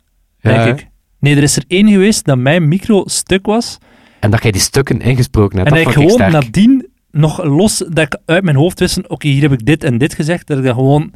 denk 0.41 0.55
Ja. 0.57 0.65
ik. 0.65 0.88
Nee, 1.19 1.35
er 1.35 1.43
is 1.43 1.55
er 1.57 1.63
één 1.67 1.89
geweest 1.89 2.25
dat 2.25 2.38
mijn 2.38 2.67
micro 2.67 3.03
stuk 3.05 3.45
was. 3.45 3.77
En 4.24 4.30
dat 4.32 4.44
jij 4.44 4.51
die 4.51 4.62
stukken 4.62 5.00
ingesproken 5.01 5.58
hebt. 5.58 5.70
En 5.70 5.75
dat 5.75 5.94
dat 5.94 6.03
ik 6.03 6.10
gewoon 6.10 6.32
nadien 6.32 6.88
nog 7.12 7.44
los, 7.44 7.77
dat 7.77 8.00
ik 8.06 8.18
uit 8.25 8.44
mijn 8.44 8.56
hoofd 8.56 8.80
wist, 8.80 9.10
oké, 9.10 9.27
hier 9.27 9.42
heb 9.42 9.51
ik 9.51 9.65
dit 9.65 9.84
en 9.84 9.98
dit 9.98 10.13
gezegd, 10.13 10.48
dat 10.48 10.58
ik 10.58 10.63
dat 10.63 10.74
gewoon, 10.74 11.13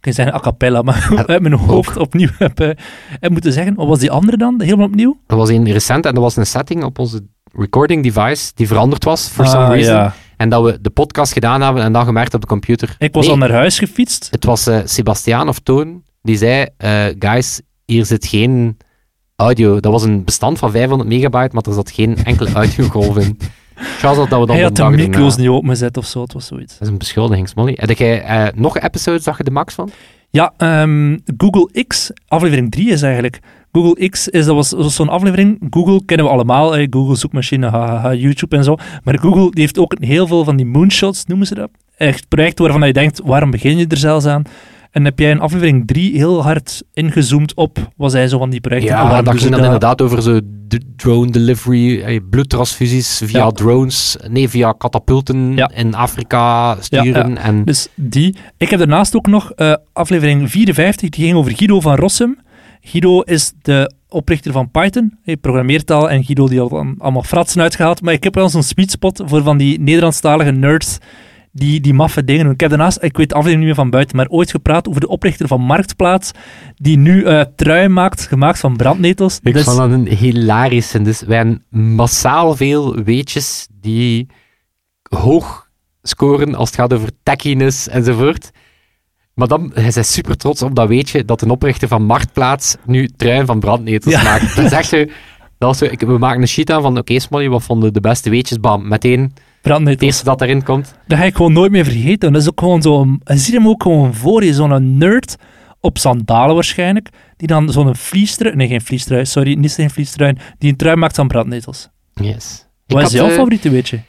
ik 0.00 0.12
zeggen 0.12 0.34
a 0.34 0.38
cappella, 0.40 0.82
maar 0.82 1.10
uit 1.26 1.42
mijn 1.42 1.54
hoofd 1.54 1.96
opnieuw 1.96 2.28
heb, 2.38 2.60
eh, 2.60 2.70
heb 3.20 3.30
moeten 3.30 3.52
zeggen. 3.52 3.74
Wat 3.74 3.86
was 3.86 3.98
die 3.98 4.10
andere 4.10 4.36
dan, 4.36 4.60
helemaal 4.60 4.86
opnieuw? 4.86 5.20
Dat 5.26 5.38
was 5.38 5.48
een 5.48 5.72
recent 5.72 6.06
en 6.06 6.14
dat 6.14 6.22
was 6.22 6.36
een 6.36 6.46
setting 6.46 6.84
op 6.84 6.98
onze 6.98 7.26
recording 7.52 8.02
device 8.02 8.50
die 8.54 8.66
veranderd 8.66 9.04
was, 9.04 9.28
for 9.28 9.46
some 9.46 9.64
Ah, 9.64 9.70
reason. 9.70 9.94
ja. 9.94 10.14
En 10.36 10.48
dat 10.48 10.64
we 10.64 10.78
de 10.80 10.90
podcast 10.90 11.32
gedaan 11.32 11.62
hebben 11.62 11.82
en 11.82 11.92
dan 11.92 12.04
gemerkt 12.04 12.34
op 12.34 12.40
de 12.40 12.46
computer. 12.46 12.94
Ik 12.98 13.14
was 13.14 13.22
Nee, 13.24 13.32
al 13.32 13.38
naar 13.38 13.50
huis 13.52 13.78
gefietst. 13.78 14.28
Het 14.30 14.44
was 14.44 14.66
eh 14.66 14.78
Sebastiaan 14.84 15.48
of 15.48 15.58
Toon 15.58 16.02
die 16.22 16.36
zei: 16.36 16.66
eh, 16.76 17.04
Guys, 17.18 17.60
hier 17.84 18.04
zit 18.04 18.26
geen 18.26 18.76
audio. 19.36 19.80
Dat 19.80 19.92
was 19.92 20.02
een 20.02 20.24
bestand 20.24 20.58
van 20.58 20.70
500 20.70 21.08
megabyte, 21.08 21.54
maar 21.54 21.62
er 21.66 21.72
zat 21.72 21.90
geen 21.90 22.16
enkele 22.24 22.52
audiogolf 22.52 23.16
in. 23.16 23.38
Chance 23.74 24.28
dat 24.28 24.40
we 24.40 24.46
dan 24.46 24.56
Hij 24.56 24.64
had 24.64 24.76
de 24.76 24.90
micro's 24.90 25.36
niet 25.36 25.48
opengezet 25.48 25.96
of 25.96 26.06
zo, 26.06 26.22
het 26.22 26.32
was 26.32 26.46
zoiets. 26.46 26.72
Dat 26.72 26.82
is 26.82 26.88
een 26.88 26.98
beschuldiging, 26.98 27.48
Smolly. 27.48 27.72
Heb 27.76 27.98
jij 27.98 28.22
eh, 28.22 28.46
nog 28.54 28.78
episodes 28.78 29.24
dat 29.24 29.36
je 29.36 29.44
de 29.44 29.50
max 29.50 29.74
van? 29.74 29.90
Ja, 30.30 30.52
ehm, 30.56 31.18
Google 31.36 31.84
X, 31.86 32.10
aflevering 32.28 32.70
3 32.70 32.90
is 32.90 33.02
eigenlijk. 33.02 33.40
Google 33.72 34.08
X 34.08 34.28
is, 34.28 34.44
dat 34.44 34.54
was, 34.54 34.94
zo'n 34.94 35.08
aflevering. 35.08 35.66
Google 35.70 36.04
kennen 36.04 36.26
we 36.26 36.32
allemaal, 36.32 36.70
Google 36.90 37.16
zoekmachine, 37.16 37.68
hahaha, 37.68 38.14
YouTube 38.14 38.56
en 38.56 38.64
zo. 38.64 38.76
Maar 39.04 39.18
Google 39.18 39.50
die 39.50 39.60
heeft 39.60 39.78
ook 39.78 39.94
heel 39.98 40.26
veel 40.26 40.44
van 40.44 40.56
die 40.56 40.66
moonshots, 40.66 41.24
noemen 41.24 41.46
ze 41.46 41.54
dat. 41.54 41.70
Echt 41.96 42.28
projecten 42.28 42.64
waarvan 42.64 42.86
je 42.86 42.92
denkt, 42.92 43.20
waarom 43.24 43.50
begin 43.50 43.76
je 43.78 43.86
er 43.86 43.96
zelfs 43.96 44.26
aan? 44.26 44.42
En 44.96 45.04
heb 45.04 45.18
jij 45.18 45.30
in 45.30 45.40
aflevering 45.40 45.86
3 45.86 46.16
heel 46.16 46.42
hard 46.42 46.82
ingezoomd 46.92 47.54
op, 47.54 47.78
was 47.96 48.12
hij 48.12 48.28
zo 48.28 48.38
van 48.38 48.50
die 48.50 48.60
projecten? 48.60 48.96
en 48.96 49.04
Ja, 49.04 49.22
dat 49.22 49.38
ging 49.38 49.50
dan 49.50 49.64
inderdaad 49.64 50.02
over 50.02 50.22
zo 50.22 50.40
drone 50.96 51.30
delivery, 51.30 52.00
eh, 52.02 52.20
bloedtransfusies 52.30 53.22
via 53.24 53.38
Ja. 53.44 53.50
drones, 53.50 54.16
nee, 54.28 54.48
via 54.48 54.72
katapulten 54.72 55.56
Ja. 55.56 55.70
in 55.74 55.94
Afrika 55.94 56.76
sturen. 56.80 57.38
En 57.38 57.64
Dus 57.64 57.88
die. 57.94 58.36
Ik 58.56 58.70
heb 58.70 58.78
daarnaast 58.78 59.16
ook 59.16 59.26
nog 59.26 59.50
eh, 59.52 59.74
aflevering 59.92 60.50
54, 60.50 61.08
die 61.10 61.24
ging 61.24 61.36
over 61.36 61.56
Guido 61.56 61.80
van 61.80 61.94
Rossum. 61.96 62.38
Guido 62.80 63.20
is 63.20 63.52
de 63.62 63.92
oprichter 64.08 64.52
van 64.52 64.70
Python, 64.70 65.18
programmeertaal, 65.40 66.10
en 66.10 66.24
Guido 66.24 66.48
die 66.48 66.58
had 66.60 66.70
allemaal 66.98 67.22
fratsen 67.22 67.60
uitgehaald. 67.62 68.02
Maar 68.02 68.12
ik 68.12 68.24
heb 68.24 68.34
wel 68.34 68.48
zo'n 68.48 68.62
sweet 68.62 68.90
spot 68.90 69.22
voor 69.26 69.42
van 69.42 69.56
die 69.56 69.80
Nederlandstalige 69.80 70.50
nerds 70.50 70.98
die, 71.56 71.80
die 71.80 71.94
maffe 71.94 72.24
dingen 72.24 72.44
doen. 72.44 72.52
Ik 72.52 72.60
heb 72.60 72.70
daarnaast, 72.70 73.02
ik 73.02 73.16
weet 73.16 73.28
de 73.28 73.34
aflevering 73.34 73.58
niet 73.58 73.66
meer 73.66 73.82
van 73.84 73.90
buiten, 73.90 74.16
maar 74.16 74.28
ooit 74.28 74.50
gepraat 74.50 74.88
over 74.88 75.00
de 75.00 75.08
oprichter 75.08 75.48
van 75.48 75.60
Marktplaats, 75.60 76.30
die 76.74 76.98
nu 76.98 77.24
eh 77.24 77.40
trui 77.56 77.88
maakt, 77.88 78.26
gemaakt 78.26 78.58
van 78.58 78.76
brandnetels. 78.76 79.38
Ik 79.42 79.52
Dus- 79.52 79.64
vond 79.64 79.76
dat 79.76 79.90
een 79.90 80.06
hilarische. 80.08 81.02
Dus 81.02 81.20
wij 81.22 81.36
hebben 81.36 81.64
massaal 81.70 82.56
veel 82.56 82.94
weetjes 83.02 83.68
die 83.80 84.26
hoog 85.10 85.68
scoren 86.02 86.54
als 86.54 86.68
het 86.68 86.78
gaat 86.78 86.92
over 86.92 87.10
techiness 87.22 87.88
enzovoort. 87.88 88.50
Maar 89.34 89.48
dan, 89.48 89.70
hij 89.74 89.86
is 89.86 90.12
super 90.12 90.36
trots 90.36 90.62
op 90.62 90.74
dat 90.74 90.88
weetje 90.88 91.24
dat 91.24 91.42
een 91.42 91.50
oprichter 91.50 91.88
van 91.88 92.02
Marktplaats 92.02 92.76
nu 92.86 93.08
truien 93.16 93.46
van 93.46 93.60
brandnetels 93.60 94.14
Ja. 94.14 94.22
maakt. 94.22 94.56
Dat 94.56 95.08
was 95.58 95.78
zo, 95.78 95.84
ik, 95.84 96.00
we 96.00 96.18
maken 96.18 96.40
een 96.40 96.48
sheet 96.48 96.70
aan 96.70 96.82
van, 96.82 96.98
oké 96.98 97.18
Smolly, 97.18 97.48
wat 97.48 97.62
vonden 97.62 97.92
de 97.92 98.00
beste 98.00 98.30
weetjes? 98.30 98.60
Bam, 98.60 98.88
meteen 98.88 99.32
het 99.68 99.74
brandnetels. 99.74 100.02
eerste 100.06 100.24
dat 100.24 100.40
erin 100.40 100.62
komt. 100.62 100.94
Dat 101.06 101.18
ga 101.18 101.24
ik 101.24 101.36
gewoon 101.36 101.52
nooit 101.52 101.70
meer 101.70 101.84
vergeten. 101.84 102.32
Dat 102.32 102.42
is 102.42 102.48
ook 102.48 102.60
gewoon 102.60 102.82
zo. 102.82 103.06
Je 103.24 103.36
ziet 103.36 103.54
hem 103.54 103.68
ook 103.68 103.82
gewoon 103.82 104.14
voor 104.14 104.44
je, 104.44 104.54
zo'n 104.54 104.96
nerd 104.98 105.36
op 105.80 105.98
sandalen 105.98 106.54
waarschijnlijk, 106.54 107.08
die 107.36 107.48
dan 107.48 107.72
zo'n 107.72 107.96
vliestrui, 107.96 108.56
nee 108.56 108.68
geen 108.68 108.80
vliestrui, 108.80 109.26
sorry, 109.26 109.54
niet 109.54 109.72
zijn 109.72 109.90
vliestrui, 109.90 110.36
die 110.58 110.70
een 110.70 110.76
trui 110.76 110.96
maakt 110.96 111.14
van 111.14 111.28
brandnetels. 111.28 111.88
Yes. 112.14 112.66
Wat 112.86 113.00
Ik 113.00 113.06
is 113.06 113.12
jouw 113.12 113.28
eh, 113.28 113.34
favoriete 113.34 113.70
weetje? 113.70 114.00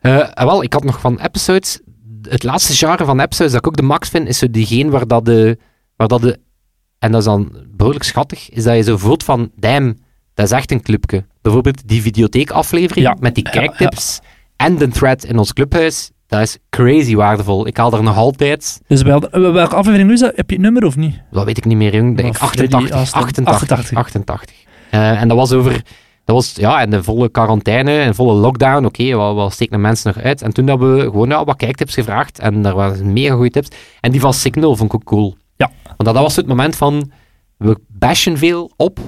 Eh, 0.00 0.18
ah, 0.18 0.44
wel, 0.46 0.62
ik 0.62 0.72
had 0.72 0.84
nog 0.84 1.00
van 1.00 1.20
episodes. 1.20 1.80
Het 2.28 2.42
laatste 2.42 2.72
genre 2.72 3.04
van 3.04 3.20
episodes 3.20 3.52
dat 3.52 3.60
ik 3.60 3.66
ook 3.66 3.76
de 3.76 3.82
max 3.82 4.08
vind, 4.08 4.28
is 4.28 4.38
zo 4.38 4.50
diegene 4.50 4.90
waar 4.90 5.06
dat 5.06 5.24
de. 5.24 5.58
Waar 5.96 6.08
dat 6.08 6.20
de 6.20 6.38
en 6.98 7.10
dat 7.10 7.20
is 7.20 7.26
dan 7.26 7.66
behoorlijk 7.70 8.04
schattig, 8.04 8.50
is 8.50 8.64
dat 8.64 8.76
je 8.76 8.82
zo 8.82 8.96
voelt 8.96 9.24
van, 9.24 9.50
damn, 9.56 9.98
dat 10.34 10.46
is 10.46 10.52
echt 10.52 10.70
een 10.70 10.82
clubje. 10.82 11.24
Bijvoorbeeld 11.42 11.88
die 11.88 12.02
videotheekaflevering 12.02 13.06
Ja. 13.06 13.16
met 13.20 13.34
die 13.34 13.44
Ja, 13.44 13.50
kijktips 13.50 14.20
en 14.56 14.76
de 14.76 14.88
thread 14.88 15.24
in 15.24 15.38
ons 15.38 15.52
clubhuis, 15.52 16.10
dat 16.26 16.40
is 16.40 16.58
crazy 16.70 17.14
waardevol. 17.14 17.66
Ik 17.66 17.76
haal 17.76 17.92
er 17.92 18.02
nog 18.02 18.16
altijd, 18.16 18.80
Dus 18.86 19.02
wel, 19.02 19.20
eh, 19.30 19.52
welke 19.52 19.74
aflevering 19.74 20.08
nu 20.08 20.14
is 20.14 20.20
dat? 20.20 20.36
Heb 20.36 20.48
je 20.50 20.56
het 20.56 20.64
nummer 20.64 20.84
of 20.84 20.96
niet? 20.96 21.20
dat 21.30 21.44
weet 21.44 21.58
ik 21.58 21.64
niet 21.64 21.76
meer, 21.76 21.94
jong. 21.94 22.18
Ik, 22.18 22.24
Maar 22.24 22.32
88, 22.40 22.78
Freddy 22.80 22.94
Aston- 22.94 23.20
88, 23.22 23.54
88. 23.54 23.96
88. 23.96 24.56
Eh, 24.90 25.20
en 25.20 25.28
dat 25.28 25.36
was 25.36 25.52
over, 25.52 25.72
dat 26.24 26.34
was 26.36 26.52
ja, 26.56 26.82
in 26.82 26.90
de 26.90 27.02
volle 27.02 27.28
quarantaine, 27.28 28.00
in 28.02 28.14
volle 28.14 28.32
lockdown. 28.34 28.84
Oké, 28.84 29.14
wat, 29.14 29.34
wat 29.34 29.52
steken 29.52 29.72
de 29.76 29.82
mensen 29.82 30.12
nog 30.14 30.24
uit? 30.24 30.42
En 30.42 30.52
toen 30.52 30.66
hebben 30.66 30.94
we 30.96 31.00
gewoon 31.02 31.28
ja, 31.28 31.44
wat 31.44 31.56
kijktips 31.56 31.94
gevraagd 31.94 32.38
en 32.38 32.62
daar 32.62 32.74
waren 32.74 33.12
mega 33.12 33.34
goede 33.34 33.50
tips. 33.50 33.68
En 34.00 34.10
die 34.10 34.20
van 34.20 34.34
Signal 34.34 34.76
vond 34.76 34.92
ik 34.92 34.94
ook 34.94 35.04
cool. 35.04 35.36
Ja. 35.56 35.70
Want 35.84 36.04
dat 36.04 36.14
was 36.14 36.36
het 36.36 36.46
moment 36.46 36.76
van, 36.76 37.10
we 37.56 37.78
bashen 37.88 38.38
veel 38.38 38.70
op, 38.76 38.98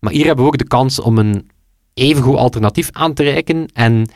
maar 0.00 0.12
hier 0.12 0.26
hebben 0.26 0.44
we 0.44 0.50
ook 0.50 0.58
de 0.58 0.66
kans 0.66 1.00
om 1.00 1.18
een 1.18 1.50
evengoed 1.94 2.36
alternatief 2.36 2.88
aan 2.92 3.14
te 3.14 3.22
reiken. 3.22 3.68
En 3.72 4.06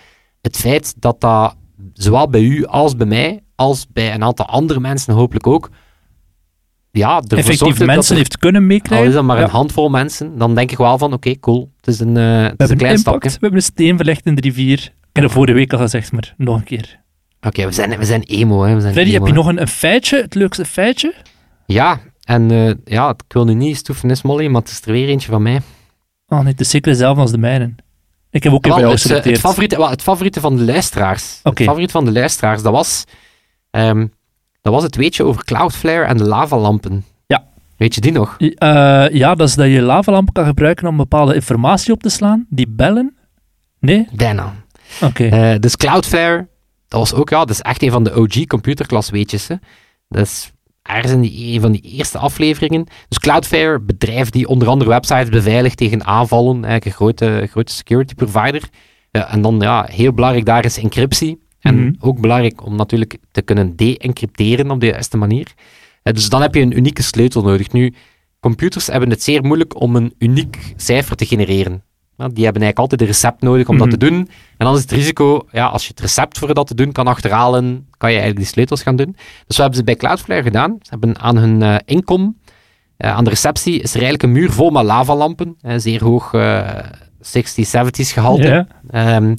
het 0.43 0.57
feit 0.57 0.95
dat 0.99 1.21
dat 1.21 1.57
zowel 1.93 2.29
bij 2.29 2.41
u 2.43 2.67
als 2.67 2.97
bij 2.97 3.07
mij, 3.07 3.41
als 3.55 3.87
bij 3.93 4.15
een 4.15 4.23
aantal 4.23 4.47
andere 4.47 4.81
mensen 4.81 5.15
hopelijk 5.15 5.47
ook, 5.47 5.71
ja, 6.91 7.21
Effectief 7.29 7.85
mensen 7.85 8.13
er- 8.15 8.21
heeft 8.23 8.39
kunnen 8.39 8.61
al 8.61 8.67
meekrijgen. 8.67 9.09
is 9.09 9.15
dat 9.15 9.25
maar 9.25 9.37
Ja. 9.39 9.43
een 9.45 9.51
handvol 9.51 9.89
mensen, 9.89 10.39
dan 10.39 10.55
denk 10.55 10.71
ik 10.71 10.79
wel 10.79 10.99
van, 10.99 11.13
oké, 11.13 11.39
cool. 11.39 11.73
Het 11.77 11.87
is 11.87 12.01
een, 12.01 12.17
eh, 12.17 12.43
het 12.43 12.55
We 12.57 12.65
is 12.65 12.71
een 12.71 12.77
klein 12.77 12.99
stapje. 12.99 13.29
we 13.29 13.35
hebben 13.41 13.59
een 13.59 13.63
steen 13.65 13.97
verlegd 13.97 14.27
in 14.27 14.35
de 14.35 14.41
rivier. 14.41 14.79
Ik 14.79 14.93
heb 15.13 15.25
het 15.25 15.33
vorige 15.33 15.55
week 15.55 15.73
al 15.73 15.79
gezegd, 15.79 16.13
maar 16.13 16.35
nog 16.37 16.57
een 16.57 16.65
keer. 16.65 17.01
Oké, 17.41 17.65
we, 17.65 17.73
zijn, 17.73 17.99
we 17.99 18.05
zijn 18.05 18.23
emo, 18.23 18.63
hè. 18.63 18.75
We 18.75 18.81
zijn 18.81 18.93
Freddy, 18.93 19.11
emo, 19.15 19.25
heb 19.25 19.35
je 19.35 19.39
hè. 19.41 19.45
nog 19.45 19.55
een, 19.55 19.61
een 19.61 19.69
feitje, 19.69 20.21
het 20.23 20.35
leukste 20.35 20.65
feitje? 20.65 21.15
Ja, 21.67 22.01
en 22.25 22.51
eh, 22.51 22.75
ja, 22.85 23.09
ik 23.11 23.33
wil 23.33 23.45
nu 23.45 23.55
niet 23.55 23.77
stoeven, 23.77 24.11
is 24.11 24.23
Molly, 24.23 24.47
maar 24.47 24.61
het 24.61 24.71
is 24.71 24.81
er 24.85 24.93
weer 24.93 25.09
eentje 25.09 25.31
van 25.31 25.43
mij. 25.43 25.61
Oh 26.29 26.41
nee, 26.41 26.55
is 26.57 26.71
zeker 26.71 26.91
hetzelfde 26.91 27.21
als 27.21 27.31
de 27.31 27.39
mijne. 27.39 27.75
Ik 28.33 28.43
heb 28.43 28.53
ook 28.53 28.67
even 28.67 28.81
Wel, 28.81 28.91
het, 28.91 29.11
eh, 29.11 29.25
het, 29.25 29.39
favoriete, 29.39 29.77
wel, 29.77 29.91
het 29.91 30.03
favoriete 30.03 30.41
van 30.41 30.57
de 30.57 30.65
luisteraars. 30.65 31.41
Oké. 31.43 31.57
Het 31.57 31.63
favoriete 31.63 31.93
van 31.93 32.05
de 32.05 32.13
luisteraars, 32.13 32.63
dat 32.63 32.73
was, 32.73 33.05
ehm, 33.71 34.07
dat 34.61 34.73
was 34.73 34.83
het 34.83 34.97
weetje 34.97 35.25
over 35.25 35.45
Cloudflare 35.45 36.05
en 36.05 36.17
de 36.17 36.25
lavalampen. 36.25 37.05
Ja. 37.27 37.45
Weet 37.77 37.95
je 37.95 38.01
die 38.01 38.13
nog? 38.13 38.37
Eh, 38.39 38.49
ja, 39.11 39.35
dat 39.35 39.49
is 39.49 39.55
dat 39.55 39.67
je 39.67 39.81
lavalampen 39.81 40.33
kan 40.33 40.45
gebruiken 40.45 40.89
om 40.89 40.97
bepaalde 40.97 41.35
informatie 41.35 41.93
op 41.93 42.03
te 42.03 42.09
slaan. 42.09 42.47
Die 42.49 42.69
bellen? 42.69 43.17
Nee? 43.79 44.09
Bijna. 44.13 44.55
Oké. 45.01 45.25
Eh, 45.25 45.59
dus 45.59 45.77
Cloudflare, 45.77 46.49
dat 46.89 47.01
was 47.01 47.15
ook, 47.15 47.31
ja, 47.31 47.39
dat 47.39 47.51
is 47.51 47.61
echt 47.61 47.83
een 47.83 47.91
van 47.91 48.05
de 48.05 48.15
OG 48.15 48.47
computerklas 48.47 49.11
weetjes. 49.11 49.49
Hè. 49.49 49.55
Dat 50.09 50.23
is 50.23 50.52
ergens 50.83 51.13
in 51.13 51.21
die, 51.21 51.55
een 51.55 51.61
van 51.61 51.73
die 51.73 51.81
eerste 51.81 52.19
afleveringen. 52.19 52.87
Dus 53.09 53.19
Cloudflare, 53.19 53.81
bedrijf 53.81 54.31
die 54.31 54.47
onder 54.49 54.69
andere 54.69 54.91
websites 54.91 55.29
beveiligt 55.29 55.77
tegen 55.77 56.05
aanvallen, 56.05 56.55
eigenlijk 56.55 56.85
een 56.85 56.93
grote, 56.93 57.47
grote 57.51 57.73
security 57.73 58.15
provider. 58.15 58.63
En 59.11 59.43
dan, 59.43 59.59
ja, 59.61 59.87
heel 59.91 60.13
belangrijk 60.13 60.47
daar 60.47 60.65
is 60.65 60.79
encryptie. 60.79 61.41
En 61.61 61.85
Mhm. 61.85 61.93
ook 62.01 62.21
belangrijk 62.21 62.67
om 62.67 62.77
natuurlijk 62.77 63.17
te 63.31 63.43
kunnen 63.43 63.77
de-encrypteren 63.77 64.71
op 64.71 64.81
de 64.81 64.87
juiste 64.87 65.17
manier. 65.17 65.47
Dus 66.03 66.29
dan 66.29 66.43
heb 66.43 66.55
je 66.55 66.61
een 66.61 66.77
unieke 66.77 67.03
sleutel 67.03 67.43
nodig. 67.43 67.73
Nu, 67.73 67.95
computers 68.41 68.87
hebben 68.87 69.11
het 69.11 69.23
zeer 69.23 69.43
moeilijk 69.45 69.81
om 69.81 69.97
een 69.97 70.15
uniek 70.19 70.73
cijfer 70.77 71.17
te 71.17 71.27
genereren. 71.27 71.83
Die 72.29 72.45
hebben 72.45 72.63
eigenlijk 72.63 72.79
altijd 72.79 73.01
een 73.01 73.07
recept 73.07 73.43
nodig 73.43 73.69
om 73.69 73.75
Mhm. 73.77 73.89
dat 73.89 73.99
te 74.01 74.07
doen. 74.09 74.29
En 74.57 74.67
dan 74.67 74.75
is 74.75 74.81
het 74.81 74.91
risico, 74.91 75.47
ja, 75.51 75.67
als 75.67 75.83
je 75.83 75.89
het 75.89 76.01
recept 76.01 76.39
voor 76.39 76.55
dat 76.55 76.67
te 76.67 76.75
doen 76.75 76.93
kan 76.93 77.07
achterhalen, 77.07 77.65
kan 77.97 78.09
je 78.11 78.17
eigenlijk 78.17 78.37
die 78.37 78.47
sleutels 78.55 78.83
gaan 78.83 78.97
doen. 78.97 79.13
Dus 79.17 79.23
wat 79.47 79.57
hebben 79.57 79.77
ze 79.77 79.85
bij 79.85 79.97
Cloudflare 79.97 80.43
gedaan? 80.43 80.77
Ze 80.83 80.91
hebben 80.91 81.19
aan 81.21 81.37
hun 81.37 81.63
eh, 81.63 81.77
inkom, 81.85 82.39
eh, 82.97 83.15
aan 83.17 83.25
de 83.25 83.31
receptie, 83.31 83.75
is 83.75 83.91
er 83.95 84.01
eigenlijk 84.03 84.23
een 84.23 84.33
muur 84.33 84.51
vol 84.53 84.71
met 84.71 84.85
lavalampen. 84.85 85.57
eh, 85.61 85.75
zeer 85.77 86.05
hoog 86.05 86.35
eh 86.35 86.79
60s, 87.21 87.71
70s 87.71 88.13
gehalte. 88.13 88.67
Ehm, 88.91 89.35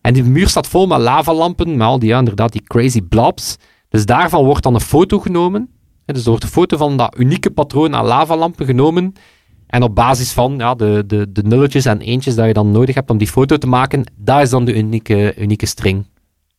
en 0.00 0.14
die 0.14 0.22
muur 0.24 0.48
staat 0.48 0.66
vol 0.68 0.86
met 0.86 0.98
lavalampen, 0.98 1.76
met 1.76 1.86
al 1.86 1.98
die, 1.98 2.08
ja, 2.08 2.18
inderdaad, 2.18 2.52
die 2.52 2.62
crazy 2.66 3.00
blobs. 3.02 3.56
Dus 3.88 4.06
daarvan 4.06 4.44
wordt 4.44 4.62
dan 4.62 4.74
een 4.74 4.80
foto 4.80 5.18
genomen. 5.18 5.70
Dus 6.06 6.22
er 6.22 6.28
wordt 6.28 6.44
een 6.44 6.50
foto 6.50 6.76
van 6.76 6.96
dat 6.96 7.14
unieke 7.18 7.50
patroon 7.50 7.94
aan 7.94 8.04
lavalampen 8.06 8.66
genomen. 8.66 9.12
En 9.70 9.82
op 9.82 9.94
basis 9.94 10.32
van 10.32 10.54
ja, 10.58 10.74
de, 10.74 11.04
de, 11.06 11.32
de 11.32 11.42
nulletjes 11.42 11.84
en 11.84 12.00
eentjes 12.00 12.34
dat 12.34 12.46
je 12.46 12.52
dan 12.52 12.70
nodig 12.70 12.94
hebt 12.94 13.10
om 13.10 13.18
die 13.18 13.26
foto 13.28 13.56
te 13.56 13.66
maken, 13.66 14.04
dat 14.16 14.42
is 14.42 14.50
dan 14.50 14.64
de 14.64 14.76
unieke, 14.76 15.34
unieke 15.38 15.66
string. 15.66 16.04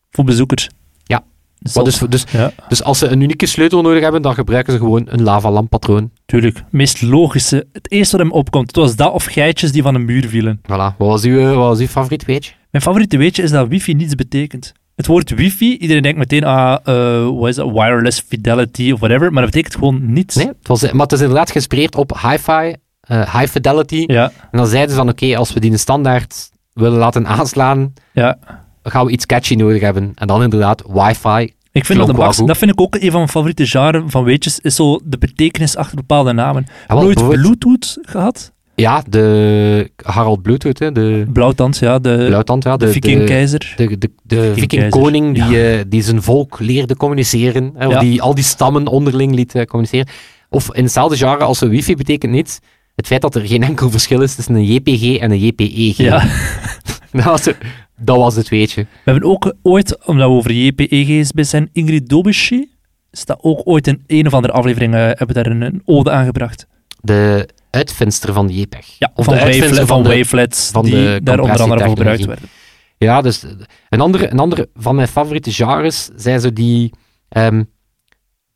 Voor 0.09 0.23
bezoekers. 0.23 0.69
Ja. 1.03 1.23
Dus, 1.59 1.73
Wat 1.73 1.85
dus, 1.85 1.99
dus, 1.99 2.23
ja, 2.31 2.51
dus 2.67 2.83
als 2.83 2.97
ze 2.99 3.07
een 3.07 3.21
unieke 3.21 3.45
sleutel 3.45 3.81
nodig 3.81 4.01
hebben, 4.01 4.21
dan 4.21 4.33
gebruiken 4.33 4.73
ze 4.73 4.79
gewoon 4.79 5.03
een 5.05 5.21
lavalamppatroon. 5.23 6.11
tuurlijk. 6.25 6.55
Het 6.57 6.71
meest 6.71 7.01
logische. 7.01 7.67
Het 7.73 7.91
eerste 7.91 8.17
wat 8.17 8.25
hem 8.25 8.35
opkomt. 8.35 8.67
Het 8.67 8.75
was 8.75 8.95
dat 8.95 9.13
of 9.13 9.25
geitjes 9.25 9.71
die 9.71 9.81
van 9.81 9.95
een 9.95 10.05
muur 10.05 10.27
vielen. 10.27 10.57
Voilà. 10.61 10.67
Wat 10.67 10.95
was 10.97 11.23
uw, 11.23 11.39
wat 11.43 11.55
was 11.55 11.79
uw 11.79 11.87
favoriet 11.87 12.25
weetje? 12.25 12.51
Mijn 12.71 12.83
favoriete 12.83 13.17
weetje 13.17 13.43
is 13.43 13.51
dat 13.51 13.67
wifi 13.67 13.93
niets 13.93 14.15
betekent. 14.15 14.73
Het 14.95 15.07
woord 15.07 15.29
wifi, 15.29 15.77
iedereen 15.77 16.03
denkt 16.03 16.17
meteen 16.17 16.45
aan, 16.45 16.79
eh 16.83 17.29
wat 17.39 17.47
is 17.47 17.55
dat, 17.55 17.71
wireless 17.71 18.23
fidelity 18.27 18.91
of 18.91 18.99
whatever, 18.99 19.31
maar 19.33 19.41
dat 19.43 19.51
betekent 19.51 19.75
gewoon 19.75 20.13
niets. 20.13 20.35
Nee, 20.35 20.47
het 20.47 20.67
was, 20.67 20.91
maar 20.91 21.01
het 21.01 21.11
is 21.11 21.19
inderdaad 21.21 21.51
geïnspireerd 21.51 21.95
op 21.95 22.19
hi-fi, 22.21 22.73
eh, 23.11 23.33
high 23.39 23.51
fidelity. 23.51 24.03
Ja, 24.07 24.31
En 24.51 24.57
dan 24.57 24.67
zeiden 24.67 24.89
ze 24.89 24.95
van, 24.95 25.09
oké, 25.09 25.37
als 25.37 25.53
we 25.53 25.59
die 25.59 25.77
standaard 25.77 26.49
willen 26.73 26.97
laten 26.97 27.27
aanslaan, 27.27 27.93
Ja. 28.13 28.37
gaan 28.83 29.05
we 29.05 29.11
iets 29.11 29.25
catchy 29.25 29.55
nodig 29.55 29.81
hebben. 29.81 30.11
En 30.15 30.27
dan 30.27 30.43
inderdaad 30.43 30.83
wifi. 30.87 31.53
Ik 31.71 31.85
vind 31.85 31.99
dat, 31.99 32.15
wel 32.17 32.33
goed. 32.33 32.47
dat 32.47 32.57
vind 32.57 32.71
ik 32.71 32.81
ook 32.81 32.95
een 32.95 33.01
van 33.09 33.19
mijn 33.19 33.29
favoriete 33.29 33.65
genres 33.65 34.03
van 34.07 34.23
weetjes, 34.23 34.59
is 34.59 34.75
zo 34.75 34.99
de 35.03 35.17
betekenis 35.17 35.75
achter 35.75 35.95
bepaalde 35.95 36.33
namen. 36.33 36.63
Heb 36.87 36.87
je 36.87 36.93
wel, 36.93 37.03
nooit 37.03 37.39
Bluetooth 37.41 37.97
gehad? 38.01 38.51
Ja, 38.75 39.03
de 39.09 39.91
Harald 40.03 40.41
Bluetooth, 40.41 40.79
hè, 40.79 40.91
de 40.91 41.25
Blauwtand, 41.33 41.77
ja, 41.77 41.99
de, 41.99 42.23
Blauwtand, 42.27 42.63
ja, 42.63 42.77
de, 42.77 42.85
de, 42.85 42.91
viking-keizer. 42.91 43.73
de, 43.77 43.97
de, 43.97 44.11
de, 44.23 44.51
viking-koning 44.55 45.33
die, 45.33 45.71
eh, 45.71 45.83
die 45.87 46.03
zijn 46.03 46.21
volk 46.21 46.59
leerde 46.59 46.95
communiceren. 46.95 47.71
Hè, 47.75 47.85
Ja. 47.85 47.99
die 47.99 48.21
al 48.21 48.35
die 48.35 48.43
stammen 48.43 48.87
onderling 48.87 49.35
liet 49.35 49.55
eh, 49.55 49.65
communiceren. 49.65 50.07
Of 50.49 50.73
in 50.75 50.83
hetzelfde 50.83 51.17
genre 51.17 51.43
als 51.43 51.61
een 51.61 51.69
wifi 51.69 51.95
betekent 51.95 52.31
niet 52.31 52.59
het 53.01 53.09
feit 53.09 53.21
dat 53.21 53.35
er 53.35 53.47
geen 53.47 53.63
enkel 53.63 53.89
verschil 53.89 54.21
is 54.21 54.35
tussen 54.35 54.55
een 54.55 54.65
JPG 54.65 55.17
en 55.19 55.31
een 55.31 55.39
JPEG. 55.39 55.97
Ja. 55.97 56.25
dat, 57.11 57.23
was, 57.23 57.45
het- 57.45 57.57
dat 57.97 58.17
was 58.17 58.35
het 58.35 58.49
weetje. 58.49 58.81
We 58.81 59.11
hebben 59.11 59.29
ook 59.29 59.53
ooit, 59.61 60.05
omdat 60.05 60.27
we 60.29 60.33
over 60.35 60.51
JPEG's 60.51 61.31
bij 61.31 61.43
zijn, 61.43 61.69
Ingrid 61.73 62.09
Dobici, 62.09 62.69
is 63.11 63.25
dat 63.25 63.37
ook 63.41 63.61
ooit 63.63 63.87
in 63.87 64.03
een 64.07 64.27
of 64.27 64.33
andere 64.33 64.53
aflevering, 64.53 64.93
eh, 64.93 64.99
hebben 64.99 65.33
daar 65.33 65.45
een, 65.45 65.61
een 65.61 65.81
ode 65.85 66.11
aangebracht. 66.11 66.67
De 67.01 67.49
uitvinster 67.69 68.33
van 68.33 68.47
de 68.47 68.53
JPEG. 68.53 68.95
Ja, 68.99 69.11
Of 69.15 69.25
van, 69.25 69.33
de 69.33 69.39
uitvinster 69.39 69.69
wavele- 69.69 69.87
van 69.87 70.03
van 70.03 70.11
de- 70.11 70.17
wavelets, 70.17 70.69
van 70.71 70.85
die 70.85 70.93
de 70.93 71.19
daar 71.23 71.39
onder 71.39 71.59
andere 71.61 71.79
voor 71.85 71.89
gebruikt 71.97 72.25
werden. 72.25 72.49
Ja, 72.97 73.21
dus 73.21 73.43
een 73.89 74.01
andere, 74.01 74.31
een 74.31 74.39
andere 74.39 74.69
van 74.75 74.95
mijn 74.95 75.07
favoriete 75.07 75.51
genres 75.53 76.09
zijn 76.15 76.39
zo 76.39 76.53
die... 76.53 76.93
ehm, 77.29 77.63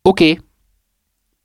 oké. 0.01 0.36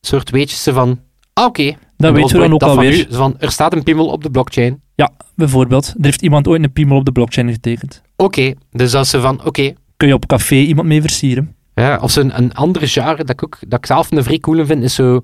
soort 0.00 0.30
weetjes 0.30 0.62
van... 0.62 1.00
Ah, 1.32 1.44
oké. 1.46 1.76
Dat 2.00 2.12
weten 2.14 2.22
was 2.22 2.32
we 2.32 2.38
dan 2.38 2.52
ook 2.52 2.60
van 2.60 2.70
alweer. 2.70 3.06
van, 3.10 3.34
er 3.38 3.50
staat 3.50 3.72
een 3.72 3.82
piemel 3.82 4.06
op 4.06 4.22
de 4.22 4.30
blockchain. 4.30 4.80
Ja, 4.94 5.10
bijvoorbeeld. 5.34 5.86
Er 5.86 6.04
heeft 6.04 6.22
iemand 6.22 6.48
ooit 6.48 6.62
een 6.62 6.72
piemel 6.72 6.96
op 6.96 7.04
de 7.04 7.12
blockchain 7.12 7.52
getekend. 7.52 8.02
Oké. 8.16 8.52
Dus 8.70 8.90
dat 8.90 9.06
ze 9.06 9.20
van... 9.20 9.44
Oké. 9.44 9.72
Kun 9.96 10.08
je 10.08 10.14
op 10.14 10.26
café 10.26 10.54
iemand 10.54 10.88
mee 10.88 11.00
versieren? 11.00 11.54
Ja, 11.74 11.98
of 12.02 12.16
een 12.16 12.54
andere 12.54 12.86
genre 12.86 13.16
dat 13.16 13.30
ik, 13.30 13.44
ook, 13.44 13.58
dat 13.68 13.78
ik 13.78 13.86
zelf 13.86 14.10
een 14.10 14.22
vrij 14.24 14.38
cool 14.38 14.66
vind, 14.66 14.82
is 14.82 14.94
zo 14.94 15.20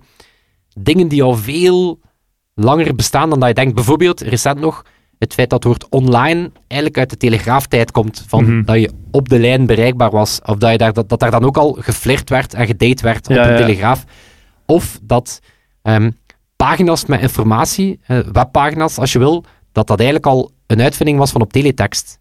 dingen 0.78 1.08
die 1.08 1.22
al 1.22 1.34
veel 1.34 2.00
langer 2.54 2.94
bestaan 2.94 3.30
dan 3.30 3.38
dat 3.40 3.48
je 3.48 3.54
denkt. 3.54 3.74
Bijvoorbeeld, 3.74 4.20
recent 4.20 4.60
nog, 4.60 4.84
het 5.18 5.34
feit 5.34 5.50
dat 5.50 5.64
het 5.64 5.72
woord 5.72 5.88
online 5.90 6.50
eigenlijk 6.66 6.98
uit 6.98 7.10
de 7.10 7.16
telegraaftijd 7.16 7.90
komt. 7.90 8.24
Van 8.26 8.44
Mhm. 8.44 8.64
dat 8.64 8.80
je 8.80 8.90
op 9.10 9.28
de 9.28 9.38
lijn 9.38 9.66
bereikbaar 9.66 10.10
was. 10.10 10.40
Of 10.44 10.56
dat, 10.56 10.70
je 10.70 10.78
daar, 10.78 10.92
dat, 10.92 11.08
dat 11.08 11.20
daar 11.20 11.30
dan 11.30 11.44
ook 11.44 11.56
al 11.56 11.76
geflirt 11.80 12.30
werd 12.30 12.54
en 12.54 12.66
gedate 12.66 13.02
werd 13.02 13.28
op 13.28 13.34
ja. 13.34 13.56
telegraaf. 13.56 14.04
Of 14.66 14.98
dat 15.02 15.40
ehm, 15.82 16.10
pagina's 16.56 17.06
met 17.06 17.20
informatie, 17.20 18.00
webpagina's 18.06 18.98
als 18.98 19.12
je 19.12 19.18
wil, 19.18 19.44
dat 19.72 19.86
dat 19.86 19.98
eigenlijk 19.98 20.28
al 20.28 20.50
een 20.66 20.80
uitvinding 20.80 21.18
was 21.18 21.30
van 21.30 21.40
op 21.40 21.52
teletext. 21.52 22.18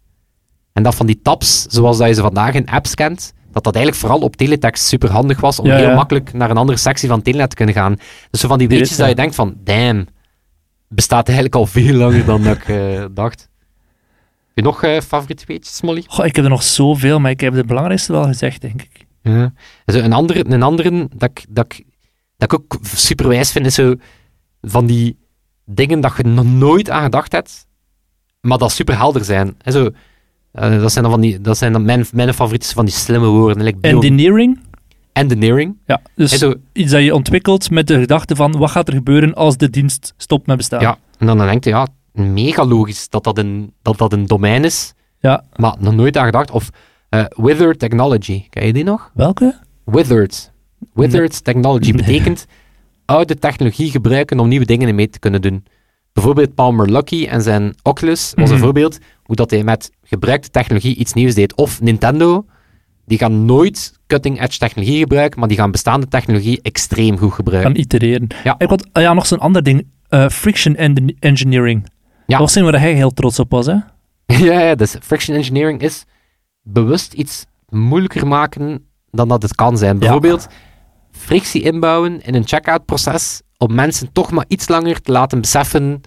En 0.72 0.82
dat 0.82 0.94
van 0.94 1.06
die 1.06 1.20
tabs, 1.22 1.66
zoals 1.66 1.98
dat 1.98 2.08
je 2.08 2.14
ze 2.14 2.20
vandaag 2.20 2.54
in 2.54 2.68
apps 2.68 2.94
kent, 2.94 3.32
dat 3.52 3.64
dat 3.64 3.74
eigenlijk 3.74 4.04
vooral 4.04 4.20
op 4.20 4.36
teletext 4.36 4.86
super 4.86 5.10
handig 5.10 5.40
was 5.40 5.58
om 5.58 5.66
Ja, 5.66 5.76
heel 5.76 5.88
ja. 5.88 5.94
makkelijk 5.94 6.32
naar 6.32 6.50
een 6.50 6.56
andere 6.56 6.78
sectie 6.78 7.08
van 7.08 7.22
Telenet 7.22 7.50
te 7.50 7.56
kunnen 7.56 7.74
gaan. 7.74 7.96
Dus 8.30 8.40
zo 8.40 8.48
van 8.48 8.58
die 8.58 8.68
weetjes 8.68 8.90
ja. 8.90 8.96
dat 8.96 9.08
je 9.08 9.14
denkt 9.14 9.34
van, 9.34 9.54
damn, 9.64 10.06
bestaat 10.88 11.26
eigenlijk 11.26 11.56
al 11.56 11.66
veel 11.66 11.94
langer 11.94 12.24
dan 12.24 12.46
ik 12.46 12.68
eh, 12.68 13.04
dacht. 13.10 13.40
Heb 14.46 14.54
je 14.54 14.62
nog 14.62 14.82
eh, 14.82 15.00
favoriete 15.00 15.44
weetjes, 15.46 15.82
Molly? 15.82 16.04
Goh, 16.06 16.26
ik 16.26 16.36
heb 16.36 16.44
er 16.44 16.50
nog 16.50 16.62
zoveel, 16.62 17.20
maar 17.20 17.30
ik 17.30 17.40
heb 17.40 17.54
de 17.54 17.64
belangrijkste 17.64 18.12
wel 18.12 18.24
gezegd, 18.24 18.60
denk 18.60 18.82
ik. 18.82 19.06
Ja. 19.22 19.52
Zo 19.86 19.98
een 19.98 20.12
andere, 20.12 20.44
een 20.48 20.62
andere 20.62 21.08
dat, 21.16 21.30
ik, 21.30 21.44
dat, 21.48 21.64
ik, 21.64 21.84
dat 22.36 22.52
ik 22.52 22.58
ook 22.58 22.78
super 22.82 23.28
wijs 23.28 23.52
vind, 23.52 23.66
is 23.66 23.74
zo 23.74 23.94
van 24.62 24.86
die 24.86 25.16
dingen 25.64 26.00
dat 26.00 26.12
je 26.16 26.22
nog 26.22 26.44
nooit 26.44 26.90
aan 26.90 27.02
gedacht 27.02 27.32
hebt, 27.32 27.66
maar 28.40 28.58
dat 28.58 28.72
super 28.72 28.96
helder 28.96 29.24
zijn. 29.24 29.54
En 29.62 29.72
zo, 29.72 29.90
eh, 30.52 30.80
dat 30.80 30.92
zijn 30.92 31.04
dan, 31.04 31.12
van 31.12 31.20
die, 31.22 31.40
dat 31.40 31.58
zijn 31.58 31.72
dan 31.72 31.84
mijn, 31.84 32.06
mijn 32.12 32.34
favorieten 32.34 32.72
van 32.74 32.84
die 32.84 32.94
slimme 32.94 33.26
woorden. 33.26 33.62
Like 33.64 33.78
Engineering, 33.80 34.58
engineering. 35.12 35.76
ja, 35.86 36.00
dus 36.14 36.30
zo, 36.30 36.54
iets 36.72 36.90
dat 36.90 37.02
je 37.02 37.14
ontwikkelt 37.14 37.70
met 37.70 37.86
de 37.86 37.98
gedachte 38.00 38.36
van 38.36 38.52
wat 38.58 38.70
gaat 38.70 38.88
er 38.88 38.94
gebeuren 38.94 39.34
als 39.34 39.56
de 39.56 39.70
dienst 39.70 40.14
stopt 40.16 40.46
met 40.46 40.56
bestaan. 40.56 40.80
ja, 40.80 40.98
en 41.18 41.26
dan, 41.26 41.38
denk 41.38 41.64
je, 41.64 41.70
ja, 41.70 41.86
mega 42.12 42.64
logisch 42.64 43.08
dat 43.08 43.24
dat 43.24 43.38
een, 43.38 43.72
dat 43.82 43.98
dat 43.98 44.12
een 44.12 44.26
domein 44.26 44.64
is, 44.64 44.92
Ja. 45.20 45.44
maar 45.56 45.76
nog 45.78 45.94
nooit 45.94 46.16
aan 46.16 46.24
gedacht. 46.24 46.50
Of 46.50 46.70
eh 47.08 47.24
Withered 47.36 47.78
Technology, 47.78 48.48
ken 48.48 48.66
je 48.66 48.72
die 48.72 48.84
nog? 48.84 49.10
Welke? 49.14 49.58
Withered. 49.84 50.52
Withered 50.94 51.44
technology 51.44 51.92
betekent 51.92 52.46
oude 53.06 53.38
technologie 53.38 53.90
gebruiken 53.90 54.38
om 54.38 54.48
nieuwe 54.48 54.64
dingen 54.64 54.94
mee 54.94 55.08
te 55.10 55.18
kunnen 55.18 55.42
doen. 55.42 55.64
Bijvoorbeeld 56.12 56.54
Palmer 56.54 56.90
Luckey 56.92 57.28
en 57.28 57.42
zijn 57.42 57.74
Oculus 57.82 58.32
was 58.34 58.48
een 58.48 58.54
Mhm. 58.54 58.64
voorbeeld 58.64 58.98
hoe 59.22 59.36
dat 59.36 59.50
hij 59.50 59.64
met 59.64 59.90
gebruikte 60.02 60.50
technologie 60.50 60.96
iets 60.96 61.12
nieuws 61.12 61.34
deed. 61.34 61.54
Of 61.56 61.80
Nintendo, 61.80 62.44
die 63.04 63.18
gaan 63.18 63.44
nooit 63.44 63.92
cutting-edge 64.06 64.58
technologie 64.58 64.98
gebruiken, 64.98 65.38
maar 65.38 65.48
die 65.48 65.56
gaan 65.56 65.70
bestaande 65.70 66.08
technologie 66.08 66.58
extreem 66.62 67.18
goed 67.18 67.32
gebruiken. 67.32 67.70
Gaan 67.72 67.80
itereren. 67.80 68.26
Ja. 68.44 68.54
Ik 68.58 68.68
had 68.68 68.86
ah 68.92 69.02
ja, 69.02 69.12
nog 69.12 69.26
zo'n 69.26 69.38
ander 69.40 69.62
ding. 69.62 69.86
Eh, 70.08 70.28
friction 70.28 70.76
en- 70.76 71.16
engineering. 71.18 71.82
Ja. 71.84 71.92
Dat 72.26 72.38
was 72.38 72.54
een 72.54 72.64
waar 72.64 72.80
hij 72.80 72.92
heel 72.94 73.10
trots 73.10 73.38
op 73.38 73.50
was, 73.50 73.66
hè? 73.66 73.74
ja, 74.46 74.60
ja, 74.60 74.74
dus 74.74 74.96
friction 75.02 75.36
engineering 75.36 75.80
is 75.80 76.04
bewust 76.62 77.12
iets 77.12 77.44
moeilijker 77.68 78.26
maken 78.26 78.84
dan 79.10 79.28
dat 79.28 79.42
het 79.42 79.54
kan 79.54 79.78
zijn. 79.78 79.98
Bijvoorbeeld 79.98 80.46
frictie 81.18 81.62
inbouwen 81.62 82.22
in 82.22 82.34
een 82.34 82.46
checkout 82.46 82.84
proces 82.84 83.40
om 83.58 83.74
mensen 83.74 84.08
toch 84.12 84.30
maar 84.30 84.44
iets 84.48 84.68
langer 84.68 85.00
te 85.00 85.12
laten 85.12 85.40
beseffen 85.40 86.00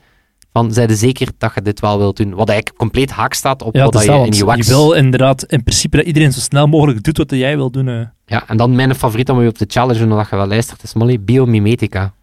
van, 0.53 0.73
zijde 0.73 0.95
zeker 0.95 1.27
dat 1.37 1.51
je 1.55 1.61
dit 1.61 1.79
wel 1.79 1.97
wilt 1.97 2.17
doen. 2.17 2.33
Wat 2.35 2.49
eigenlijk 2.49 2.79
compleet 2.79 3.11
haak 3.11 3.33
staat 3.33 3.61
op 3.61 3.75
Ja, 3.75 3.83
wat 3.83 3.93
dat 3.93 4.01
is 4.01 4.07
je 4.07 4.13
in 4.13 4.45
want 4.45 4.57
UX... 4.57 4.67
je 4.67 4.73
wil 4.73 4.91
inderdaad 4.93 5.43
in 5.43 5.63
principe 5.63 5.97
dat 5.97 6.05
iedereen 6.05 6.31
zo 6.33 6.39
snel 6.39 6.67
mogelijk 6.67 7.03
doet 7.03 7.17
wat 7.17 7.29
jij 7.31 7.55
wil 7.55 7.71
doen. 7.71 8.09
Ja, 8.25 8.43
en 8.47 8.57
dan 8.57 8.75
mijn 8.75 8.95
favoriet 8.95 9.29
om 9.29 9.41
je 9.41 9.47
op 9.47 9.57
te 9.57 9.65
challengen, 9.67 10.11
omdat 10.11 10.29
je 10.29 10.35
wel 10.35 10.47
luistert, 10.47 10.83
is 10.83 10.93
Molly, 10.93 11.19
biomimetica. 11.21 12.13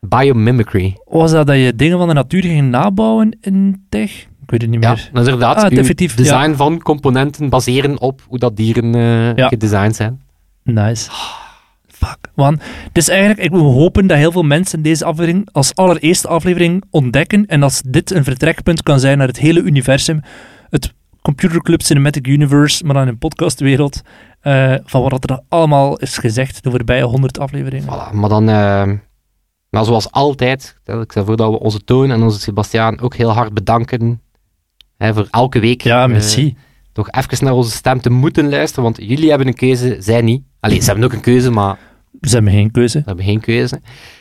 Biomimicry. 0.00 0.96
Was 1.04 1.30
dat 1.30 1.46
dat 1.46 1.56
je 1.56 1.74
dingen 1.76 1.98
van 1.98 2.08
de 2.08 2.14
natuur 2.14 2.42
ging 2.42 2.70
nabouwen 2.70 3.36
in 3.40 3.86
tech? 3.88 4.10
Ik 4.42 4.50
weet 4.58 4.62
het 4.62 4.70
niet 4.70 4.82
Ja, 4.82 4.92
meer. 4.92 5.08
dat 5.12 5.22
is 5.26 5.32
inderdaad 5.32 5.56
Ah, 5.64 5.70
definitief, 5.70 6.14
design 6.14 6.52
van 6.54 6.82
componenten 6.82 7.48
baseren 7.48 8.00
op 8.00 8.20
hoe 8.28 8.38
dat 8.38 8.56
dieren 8.56 8.92
Ja. 9.36 9.48
gedesigned 9.48 9.96
zijn. 9.96 10.22
Nice. 10.62 11.10
Fuck. 12.06 12.50
Het 12.62 12.96
is 12.96 13.08
eigenlijk, 13.08 13.40
ik 13.40 13.50
wil 13.50 13.72
hopen 13.72 14.06
dat 14.06 14.16
heel 14.16 14.32
veel 14.32 14.42
mensen 14.42 14.82
deze 14.82 15.04
aflevering 15.04 15.48
als 15.52 15.74
allereerste 15.74 16.28
aflevering 16.28 16.84
ontdekken 16.90 17.46
en 17.46 17.62
als 17.62 17.82
dit 17.86 18.10
een 18.10 18.24
vertrekpunt 18.24 18.82
kan 18.82 19.00
zijn 19.00 19.18
naar 19.18 19.26
het 19.26 19.38
hele 19.38 19.60
universum, 19.60 20.20
het 20.70 20.92
Computerclub 21.22 21.82
Cinematic 21.82 22.26
Universe, 22.26 22.84
maar 22.84 22.94
dan 22.94 23.02
in 23.02 23.08
een 23.08 23.18
podcastwereld, 23.18 24.00
eh, 24.40 24.74
van 24.84 25.02
wat 25.02 25.30
er 25.30 25.40
allemaal 25.48 25.96
is 25.96 26.18
gezegd 26.18 26.62
de 26.62 26.70
voorbije 26.70 27.02
100 27.02 27.38
afleveringen. 27.38 27.86
Voilà, 27.88 28.14
maar 28.14 28.28
dan, 28.28 28.48
eh, 28.48 28.92
maar 29.70 29.84
zoals 29.84 30.10
altijd, 30.10 30.76
ik 30.84 31.10
stel 31.10 31.24
voor 31.24 31.36
dat 31.36 31.50
we 31.50 31.58
onze 31.58 31.84
Toon 31.84 32.10
en 32.10 32.22
onze 32.22 32.40
Sebastiaan 32.40 33.00
ook 33.00 33.14
heel 33.14 33.30
hard 33.30 33.54
bedanken 33.54 34.20
hè, 34.96 35.14
voor 35.14 35.26
elke 35.30 35.60
week 35.60 35.82
Ja, 35.82 36.02
eh, 36.04 36.10
merci. 36.10 36.56
toch 36.92 37.10
even 37.10 37.44
naar 37.44 37.54
onze 37.54 37.70
stem 37.70 38.00
te 38.00 38.10
moeten 38.10 38.48
luisteren, 38.48 38.84
want 38.84 38.96
jullie 38.96 39.28
hebben 39.28 39.46
een 39.46 39.54
keuze, 39.54 39.96
zij 39.98 40.20
niet. 40.20 40.42
Allee, 40.60 40.80
ze 40.80 40.86
hebben 40.86 41.04
ook 41.04 41.12
een 41.12 41.20
keuze, 41.20 41.50
maar 41.50 41.78
Ze 42.20 42.34
hebben 42.34 42.52
geen 42.52 42.70
keuze. 42.70 42.98
we 42.98 43.04
hebben 43.06 43.24
geen 43.24 43.40
keuze. 43.40 43.80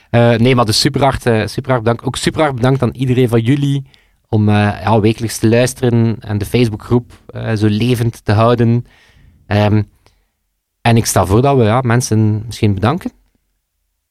Eh, 0.09 0.35
nee, 0.35 0.55
maar 0.55 0.65
dus 0.65 0.79
super 0.79 1.01
hard, 1.01 1.25
eh, 1.25 1.47
super 1.47 1.71
hard 1.71 1.83
bedankt. 1.83 2.03
Ook 2.03 2.15
super 2.15 2.41
hard 2.41 2.55
bedankt 2.55 2.81
aan 2.81 2.93
iedereen 2.93 3.29
van 3.29 3.41
jullie 3.41 3.85
om 4.27 4.49
eh, 4.49 4.55
ja, 4.55 4.99
wekelijks 4.99 5.37
te 5.37 5.49
luisteren 5.49 6.15
en 6.19 6.37
de 6.37 6.45
Facebookgroep 6.45 7.11
eh, 7.27 7.55
zo 7.55 7.67
levend 7.67 8.25
te 8.25 8.31
houden. 8.31 8.85
Ehm, 9.47 9.81
en 10.81 10.97
ik 10.97 11.05
stel 11.05 11.25
voor 11.25 11.41
dat 11.41 11.57
we 11.57 11.63
ja, 11.63 11.81
mensen 11.81 12.43
misschien 12.45 12.73
bedanken 12.73 13.11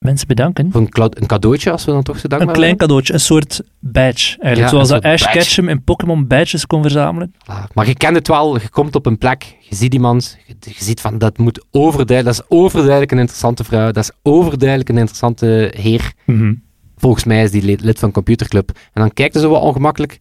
Mensen 0.09 0.27
bedanken. 0.27 0.71
een, 0.73 0.89
een 1.11 1.27
cadeautje, 1.27 1.71
als 1.71 1.85
we 1.85 1.93
dan 1.93 2.03
toch 2.03 2.17
zo 2.17 2.23
Een 2.23 2.29
dankbaar 2.29 2.55
klein 2.55 2.67
zijn. 2.69 2.79
cadeautje, 2.79 3.13
een 3.13 3.21
soort 3.21 3.63
badge 3.79 4.37
eigenlijk. 4.41 4.57
Ja, 4.59 4.69
Zoals 4.69 4.89
een 4.91 5.01
dat 5.01 5.13
Ash 5.13 5.23
badge. 5.23 5.39
Ketchum 5.39 5.69
in 5.69 5.83
Pokémon 5.85 6.27
badges 6.27 6.67
kon 6.67 6.83
verzamelen. 6.83 7.35
Ah, 7.45 7.65
Maar 7.75 7.87
je 7.87 7.95
kent 7.95 8.17
het 8.17 8.29
wel, 8.29 8.61
je 8.61 8.69
komt 8.69 8.95
op 8.95 9.07
een 9.07 9.19
plek, 9.19 9.57
je 9.61 9.75
ziet 9.75 9.95
iemand, 9.95 10.39
je, 10.47 10.55
je 10.61 10.85
ziet 10.85 11.01
van 11.01 11.19
dat 11.19 11.39
moet 11.39 11.65
overduidelijk, 11.71 12.37
dat 12.37 12.47
is 12.51 12.57
overduidelijk 12.59 13.13
een 13.13 13.19
interessante 13.19 13.65
vrouw, 13.65 13.87
dat 13.91 13.97
is 14.05 14.11
overduidelijk 14.23 14.89
een 14.89 14.97
interessante 14.99 15.73
heer. 15.77 16.13
Mhm. 16.27 16.55
Volgens 16.97 17.25
mij 17.25 17.43
is 17.43 17.51
die 17.51 17.79
lid, 17.81 17.99
van 17.99 18.11
Computerclub. 18.13 18.71
En 18.93 19.01
dan 19.01 19.13
kijkt 19.13 19.35
ze 19.35 19.41
zo 19.41 19.49
wat 19.51 19.63
ongemakkelijk. 19.63 20.19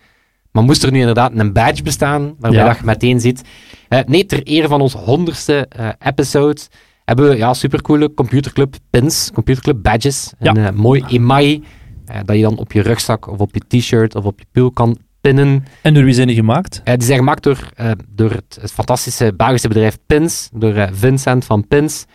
Maar 0.51 0.63
moest 0.63 0.83
er 0.83 0.91
nu 0.91 0.99
inderdaad 0.99 1.31
een 1.35 1.53
badge 1.53 1.83
bestaan, 1.83 2.35
waarbij 2.39 2.59
Ja. 2.59 2.67
dat 2.67 2.77
je 2.77 2.83
meteen 2.85 3.19
ziet. 3.21 3.41
Eh, 3.89 3.99
nee, 4.05 4.25
ter 4.25 4.43
ere 4.43 4.67
van 4.67 4.81
ons 4.81 4.93
honderdste 4.93 5.65
eh, 5.69 5.89
episode 5.99 6.61
hebben 7.07 7.29
we 7.29 7.37
ja, 7.37 7.53
supercoole 7.53 8.13
Computerclub 8.13 8.75
pins, 8.89 9.31
Computerclub 9.33 9.83
badges. 9.83 10.33
Ja. 10.39 10.51
Een 10.51 10.65
eh, 10.65 10.71
mooi 10.71 11.03
email 11.07 11.59
eh, 12.05 12.19
dat 12.25 12.35
je 12.35 12.41
dan 12.41 12.57
op 12.57 12.71
je 12.71 12.81
rugzak 12.81 13.27
of 13.27 13.39
op 13.39 13.53
je 13.53 13.79
t-shirt 13.79 14.15
of 14.15 14.25
op 14.25 14.39
je 14.39 14.45
pul 14.51 14.71
kan 14.71 14.97
pinnen. 15.21 15.65
En 15.81 15.93
door 15.93 16.03
wie 16.03 16.13
zijn 16.13 16.27
die 16.27 16.35
gemaakt? 16.35 16.81
Eh, 16.83 16.93
die 16.93 17.03
zijn 17.03 17.17
gemaakt 17.17 17.43
door, 17.43 17.69
door 18.07 18.31
het, 18.31 18.71
fantastische 18.71 19.33
Belgische 19.37 19.67
bedrijf 19.67 19.97
Pins, 20.05 20.49
door 20.53 20.89
Vincent 20.91 21.45
van 21.45 21.67
Pins, 21.67 22.05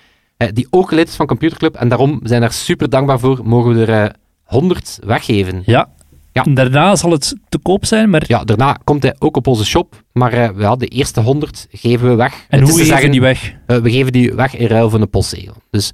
die 0.52 0.66
ook 0.70 0.90
lid 0.90 1.09
is 1.09 1.16
van 1.16 1.26
Computerclub. 1.26 1.74
En 1.74 1.88
daarom 1.88 2.20
zijn 2.22 2.40
we 2.40 2.46
daar 2.46 2.52
super 2.52 2.90
dankbaar 2.90 3.18
voor. 3.18 3.40
Mogen 3.44 3.74
we 3.74 3.87
er 3.87 4.05
eh 4.05 4.11
100 4.42 4.98
weggeven. 5.05 5.62
Ja, 5.64 5.88
Ja. 6.33 6.42
Daarna 6.42 6.97
zal 6.97 7.11
het 7.11 7.37
te 7.49 7.59
koop 7.59 7.85
zijn, 7.85 8.11
maar 8.11 8.23
Ja, 8.27 8.45
daarna 8.45 8.79
komt 8.85 9.03
hij 9.03 9.14
ook 9.18 9.37
op 9.37 9.47
onze 9.47 9.64
shop, 9.64 10.03
maar 10.12 10.59
ja, 10.61 10.77
de 10.77 10.87
eerste 10.87 11.21
100 11.21 11.66
geven 11.71 12.09
we 12.09 12.14
weg. 12.14 12.33
en 12.49 12.59
Het 12.59 12.68
hoe 12.68 12.71
geven 12.79 12.87
zeggen, 12.87 13.11
die 13.11 13.21
weg? 13.21 13.53
eh, 13.66 13.77
we 13.77 13.90
geven 13.90 14.12
die 14.12 14.33
weg 14.35 14.57
in 14.57 14.66
ruil 14.66 14.90
voor 14.90 15.01
een 15.01 15.11
postzegel. 15.11 15.55
Dus 15.71 15.90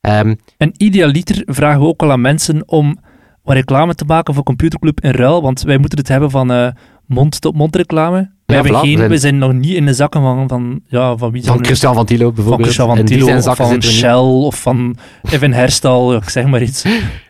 ehm, 0.00 0.34
En 0.56 0.72
idealiter 0.76 1.42
vragen 1.46 1.80
we 1.80 1.86
ook 1.86 2.02
al 2.02 2.10
aan 2.12 2.20
mensen 2.20 2.62
om 2.68 2.98
wat 3.42 3.54
reclame 3.56 3.94
te 3.94 4.04
maken 4.04 4.34
voor 4.34 4.42
Computerclub 4.42 5.00
in 5.00 5.10
ruil, 5.10 5.42
want 5.42 5.62
wij 5.62 5.78
moeten 5.78 5.98
het 5.98 6.08
hebben 6.08 6.30
van 6.30 6.50
eh, 6.52 6.68
mond-tot-mond 7.06 7.76
reclame. 7.76 8.34
We, 8.46 8.52
Ja, 8.54 8.60
hebben 8.62 8.80
voilà, 8.80 8.84
geen, 8.84 8.92
we 8.92 8.98
zijn- 8.98 9.10
we 9.10 9.18
zijn 9.18 9.38
nog 9.38 9.52
niet 9.52 9.74
in 9.74 9.86
de 9.86 9.92
zakken 9.94 10.20
van, 10.20 10.48
van, 10.48 10.80
ja, 10.86 11.16
van 11.16 11.30
wie 11.30 11.44
van? 11.44 11.64
Christian 11.64 11.94
van 11.94 12.04
Tilo 12.06 12.24
van 12.24 12.34
bijvoorbeeld. 12.34 12.62
Christian 12.62 12.88
van 12.88 12.98
In 12.98 13.04
die 13.04 13.14
Tilo, 13.14 13.26
zijn 13.26 13.38
of 13.38 13.44
zakken 13.44 13.66
van. 13.66 13.82
Shell, 13.82 14.14
of 14.14 14.60
van 14.60 14.96
Evan 15.30 15.52
Herstal, 15.52 16.14
ik 16.14 16.28
zeg 16.28 16.46
maar 16.46 16.62
iets. 16.62 16.84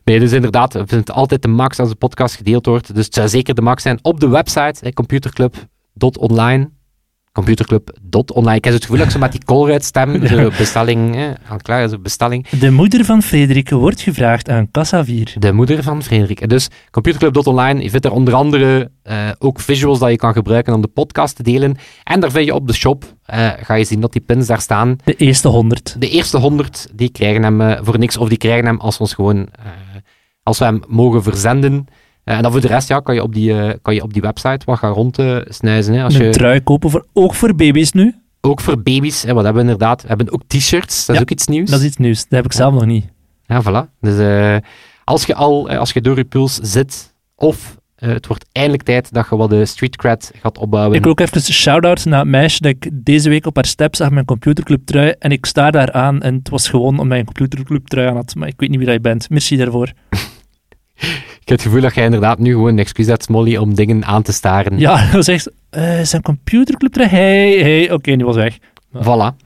Nee, 0.04 0.18
dus 0.18 0.32
inderdaad, 0.32 0.72
we 0.72 0.78
vinden 0.78 0.98
het 0.98 1.10
altijd 1.10 1.42
de 1.42 1.48
max 1.48 1.78
als 1.78 1.88
de 1.88 1.94
podcast 1.94 2.34
gedeeld 2.34 2.66
wordt. 2.66 2.94
Dus 2.94 3.04
het 3.04 3.14
zou 3.14 3.28
zeker 3.28 3.54
de 3.54 3.62
max 3.62 3.82
zijn 3.82 3.98
op 4.02 4.20
de 4.20 4.28
website, 4.28 4.92
computerclub.online. 4.94 6.70
Computerclub.online. 7.36 8.56
Ik 8.56 8.64
heb 8.64 8.74
het 8.74 8.82
gevoel 8.82 8.98
dat 8.98 9.12
zo 9.12 9.18
met 9.18 9.32
die 9.32 9.44
Colruyt 9.44 9.84
stem, 9.84 10.26
zo 10.26 10.50
bestelling, 10.58 11.14
hè, 11.14 11.32
aan 11.48 11.60
klaar, 11.60 11.88
zo 11.88 11.98
bestelling. 11.98 12.48
De 12.48 12.70
moeder 12.70 13.04
van 13.04 13.22
Frederik 13.22 13.70
wordt 13.70 14.00
gevraagd 14.00 14.48
aan 14.48 14.70
Kassa 14.70 15.04
4. 15.04 15.34
De 15.38 15.52
moeder 15.52 15.82
van 15.82 16.02
Frederik. 16.02 16.48
Dus 16.48 16.68
computerclub.online, 16.90 17.82
je 17.82 17.90
vindt 17.90 18.04
er 18.04 18.12
onder 18.12 18.34
andere 18.34 18.90
eh, 19.02 19.28
ook 19.38 19.60
visuals 19.60 19.98
dat 19.98 20.10
je 20.10 20.16
kan 20.16 20.32
gebruiken 20.32 20.74
om 20.74 20.80
de 20.80 20.88
podcast 20.88 21.36
te 21.36 21.42
delen. 21.42 21.76
En 22.04 22.20
daar 22.20 22.30
vind 22.30 22.46
je 22.46 22.54
op 22.54 22.66
de 22.66 22.72
shop, 22.72 23.04
eh, 23.24 23.48
ga 23.60 23.74
je 23.74 23.84
zien 23.84 24.00
dat 24.00 24.12
die 24.12 24.22
pins 24.22 24.46
daar 24.46 24.60
staan. 24.60 24.96
De 25.04 25.14
eerste 25.16 25.48
100. 25.48 25.96
De 25.98 26.08
eerste 26.08 26.38
100, 26.38 26.88
die 26.94 27.10
krijgen 27.10 27.42
hem 27.42 27.60
eh, 27.60 27.80
voor 27.82 27.98
niks, 27.98 28.16
of 28.16 28.28
die 28.28 28.38
krijgen 28.38 28.66
hem 28.66 28.80
als 28.80 28.96
we 28.96 29.02
ons 29.02 29.14
gewoon, 29.14 29.48
als 30.42 30.58
we 30.58 30.64
hem 30.64 30.82
mogen 30.88 31.22
verzenden. 31.22 31.86
Eh, 32.26 32.36
en 32.36 32.42
dan 32.42 32.52
voor 32.52 32.60
de 32.60 32.66
rest, 32.66 32.88
ja, 32.88 33.00
kan 33.00 33.14
je 33.14 33.22
op 33.22 33.34
die, 33.34 33.58
eh, 33.60 33.74
kan 33.82 33.94
je 33.94 34.02
op 34.02 34.12
die 34.12 34.22
website 34.22 34.60
wat 34.64 34.78
gaan 34.78 34.92
rondsnuizen. 34.92 35.94
hè. 35.94 36.04
Als 36.04 36.14
Een 36.14 36.24
je, 36.24 36.30
trui 36.30 36.60
kopen, 36.60 36.90
voor, 36.90 37.06
ook 37.12 37.34
voor 37.34 37.54
baby's 37.54 37.92
nu. 37.92 38.14
ook 38.40 38.60
voor 38.60 38.82
baby's, 38.82 39.22
hè, 39.22 39.34
wat 39.34 39.44
hebben 39.44 39.62
we 39.64 39.70
inderdaad? 39.70 40.02
We 40.02 40.08
hebben 40.08 40.32
ook 40.32 40.42
t-shirts, 40.46 41.06
dat 41.06 41.16
is 41.16 41.22
ook 41.22 41.30
iets 41.30 41.46
nieuws. 41.46 41.70
Dat 41.70 41.80
is 41.80 41.86
iets 41.86 41.96
nieuws. 41.96 42.20
Dat 42.22 42.30
heb 42.30 42.44
ik 42.44 42.52
zelf 42.52 42.72
nog 42.74 42.86
niet. 42.86 43.06
Ja, 43.46 43.62
voilà. 43.62 43.90
Dus 44.00 44.18
eh, 44.18 44.56
als 45.04 45.24
je 45.26 45.34
al, 45.34 45.68
als 45.70 45.92
je 45.92 46.00
door 46.00 46.16
je 46.16 46.24
puls 46.24 46.54
zit, 46.54 47.14
of 47.34 47.76
het 47.96 48.26
wordt 48.26 48.46
eindelijk 48.52 48.82
tijd 48.82 49.12
dat 49.12 49.26
je 49.30 49.36
wat 49.36 49.50
de 49.50 49.64
street 49.64 49.96
cred 49.96 50.32
gaat 50.40 50.58
opbouwen. 50.58 50.96
Ik 50.96 51.02
wil 51.02 51.10
ook 51.12 51.20
even 51.20 51.36
een 51.36 51.42
shout-out 51.42 52.04
naar 52.04 52.18
het 52.18 52.28
meisje 52.28 52.60
dat 52.60 52.70
ik 52.70 52.90
deze 52.92 53.28
week 53.28 53.46
op 53.46 53.54
haar 53.54 53.64
step 53.66 53.96
zag 53.96 54.10
mijn 54.10 54.24
computerclub 54.24 54.86
trui. 54.86 55.14
En 55.18 55.30
ik 55.30 55.46
sta 55.46 55.70
daar 55.70 55.92
aan 55.92 56.22
en 56.22 56.34
het 56.34 56.48
was 56.48 56.68
gewoon 56.68 56.86
omdat 56.88 57.06
mijn 57.06 57.24
computerclub 57.24 57.86
trui 57.86 58.08
aan 58.08 58.14
had. 58.16 58.34
Maar 58.34 58.48
ik 58.48 58.54
weet 58.56 58.68
niet 58.68 58.78
wie 58.78 58.86
dat 58.86 58.96
je 58.96 59.00
bent. 59.02 59.30
Merci 59.30 59.56
daarvoor. 59.56 59.92
Ik 61.46 61.52
heb 61.52 61.58
het 61.60 61.66
gevoel 61.70 61.84
dat 61.86 61.94
jij 61.94 62.04
inderdaad 62.04 62.38
nu 62.38 62.52
gewoon 62.52 62.68
een 62.68 62.78
excuus 62.78 63.06
hebt, 63.06 63.28
Molly, 63.28 63.56
om 63.56 63.74
dingen 63.74 64.04
aan 64.04 64.22
te 64.22 64.32
staren. 64.32 64.78
Ja, 64.78 64.96
dat 65.04 65.12
was 65.12 65.28
echt... 65.28 65.50
eh 65.70 66.00
zijn 66.02 66.22
computerclub? 66.22 66.94
Hey, 66.94 67.58
hey. 67.58 67.92
Oké, 67.92 68.16
die 68.16 68.24
was 68.24 68.36
weg. 68.36 68.58
Voilà. 68.96 69.36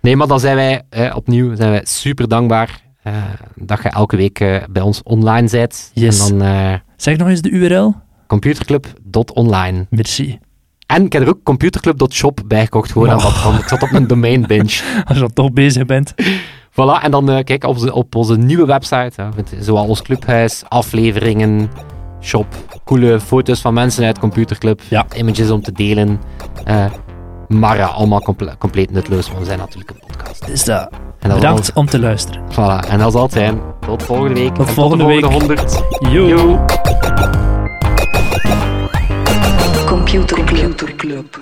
Nee, 0.00 0.16
maar 0.16 0.26
dan 0.26 0.40
zijn 0.40 0.56
wij 0.56 0.82
eh, 0.90 1.16
opnieuw 1.16 1.54
zijn 1.56 1.70
wij 1.70 1.80
super 1.84 2.28
dankbaar 2.28 2.80
eh, 3.02 3.12
dat 3.54 3.82
je 3.82 3.88
elke 3.88 4.16
week 4.16 4.40
eh, 4.40 4.56
bij 4.70 4.82
ons 4.82 5.02
online 5.02 5.48
bent. 5.50 5.90
Yes. 5.94 6.30
En 6.30 6.38
dan 6.38 6.80
Zeg 6.96 7.16
nog 7.16 7.28
eens 7.28 7.40
de 7.42 7.50
URL. 7.50 7.94
computerclub.online. 8.26 9.86
Merci. 9.90 10.38
En 10.86 11.04
ik 11.04 11.12
heb 11.12 11.22
er 11.22 11.28
ook 11.28 11.42
computerclub.shop 11.42 12.40
bijgekocht, 12.46 12.92
gewoon 12.92 13.10
aan 13.10 13.16
Oh. 13.16 13.22
dat 13.24 13.40
kant. 13.42 13.58
Ik 13.60 13.68
zat 13.68 13.82
op 13.82 13.92
een 13.92 14.06
domain 14.06 14.46
binge. 14.46 14.80
Als 15.04 15.14
je 15.16 15.18
dan 15.20 15.32
toch 15.32 15.52
bezig 15.52 15.86
bent. 15.86 16.14
Voilà, 16.80 17.02
en 17.02 17.10
dan 17.10 17.30
eh, 17.30 17.44
kijk 17.44 17.64
op, 17.64 17.74
onze- 17.76 17.94
op 17.94 18.14
onze 18.14 18.36
nieuwe 18.36 18.66
website. 18.66 19.12
Hè, 19.22 19.28
zowel 19.60 19.84
ons 19.84 20.02
clubhuis, 20.02 20.62
afleveringen, 20.68 21.70
shop, 22.20 22.46
coole 22.84 23.20
foto's 23.20 23.60
van 23.60 23.74
mensen 23.74 24.04
uit 24.04 24.18
Computerclub, 24.18 24.80
Ja. 24.88 25.06
images 25.16 25.50
om 25.50 25.62
te 25.62 25.72
delen. 25.72 26.20
eh, 26.64 26.84
maar 27.48 27.76
ja, 27.76 27.86
allemaal 27.86 28.20
comple- 28.20 28.56
compleet 28.58 28.90
nutteloos, 28.90 29.26
want 29.26 29.38
we 29.38 29.44
zijn 29.44 29.58
natuurlijk 29.58 29.90
een 29.90 30.00
podcast. 30.06 30.46
Dus 30.46 30.64
dat. 30.64 30.88
En 31.18 31.28
dat 31.28 31.38
Bedankt 31.38 31.72
om 31.74 31.86
te 31.86 31.98
luisteren. 31.98 32.42
Voilà, 32.52 32.88
en 32.88 32.98
dat 32.98 33.12
zal 33.12 33.22
het 33.22 33.32
zijn. 33.32 33.60
Tot 33.80 34.02
volgende 34.02 34.40
week. 34.40 34.54
Tot 34.54 34.66
en 34.66 34.72
volgende 34.72 35.04
tot 35.04 35.12
de 35.12 35.20
week. 35.20 35.30
volgende 35.30 35.54
100. 35.62 36.12
Yo. 36.12 36.26
Yo. 36.28 36.64
Computer 39.86 40.44
Club. 40.96 41.40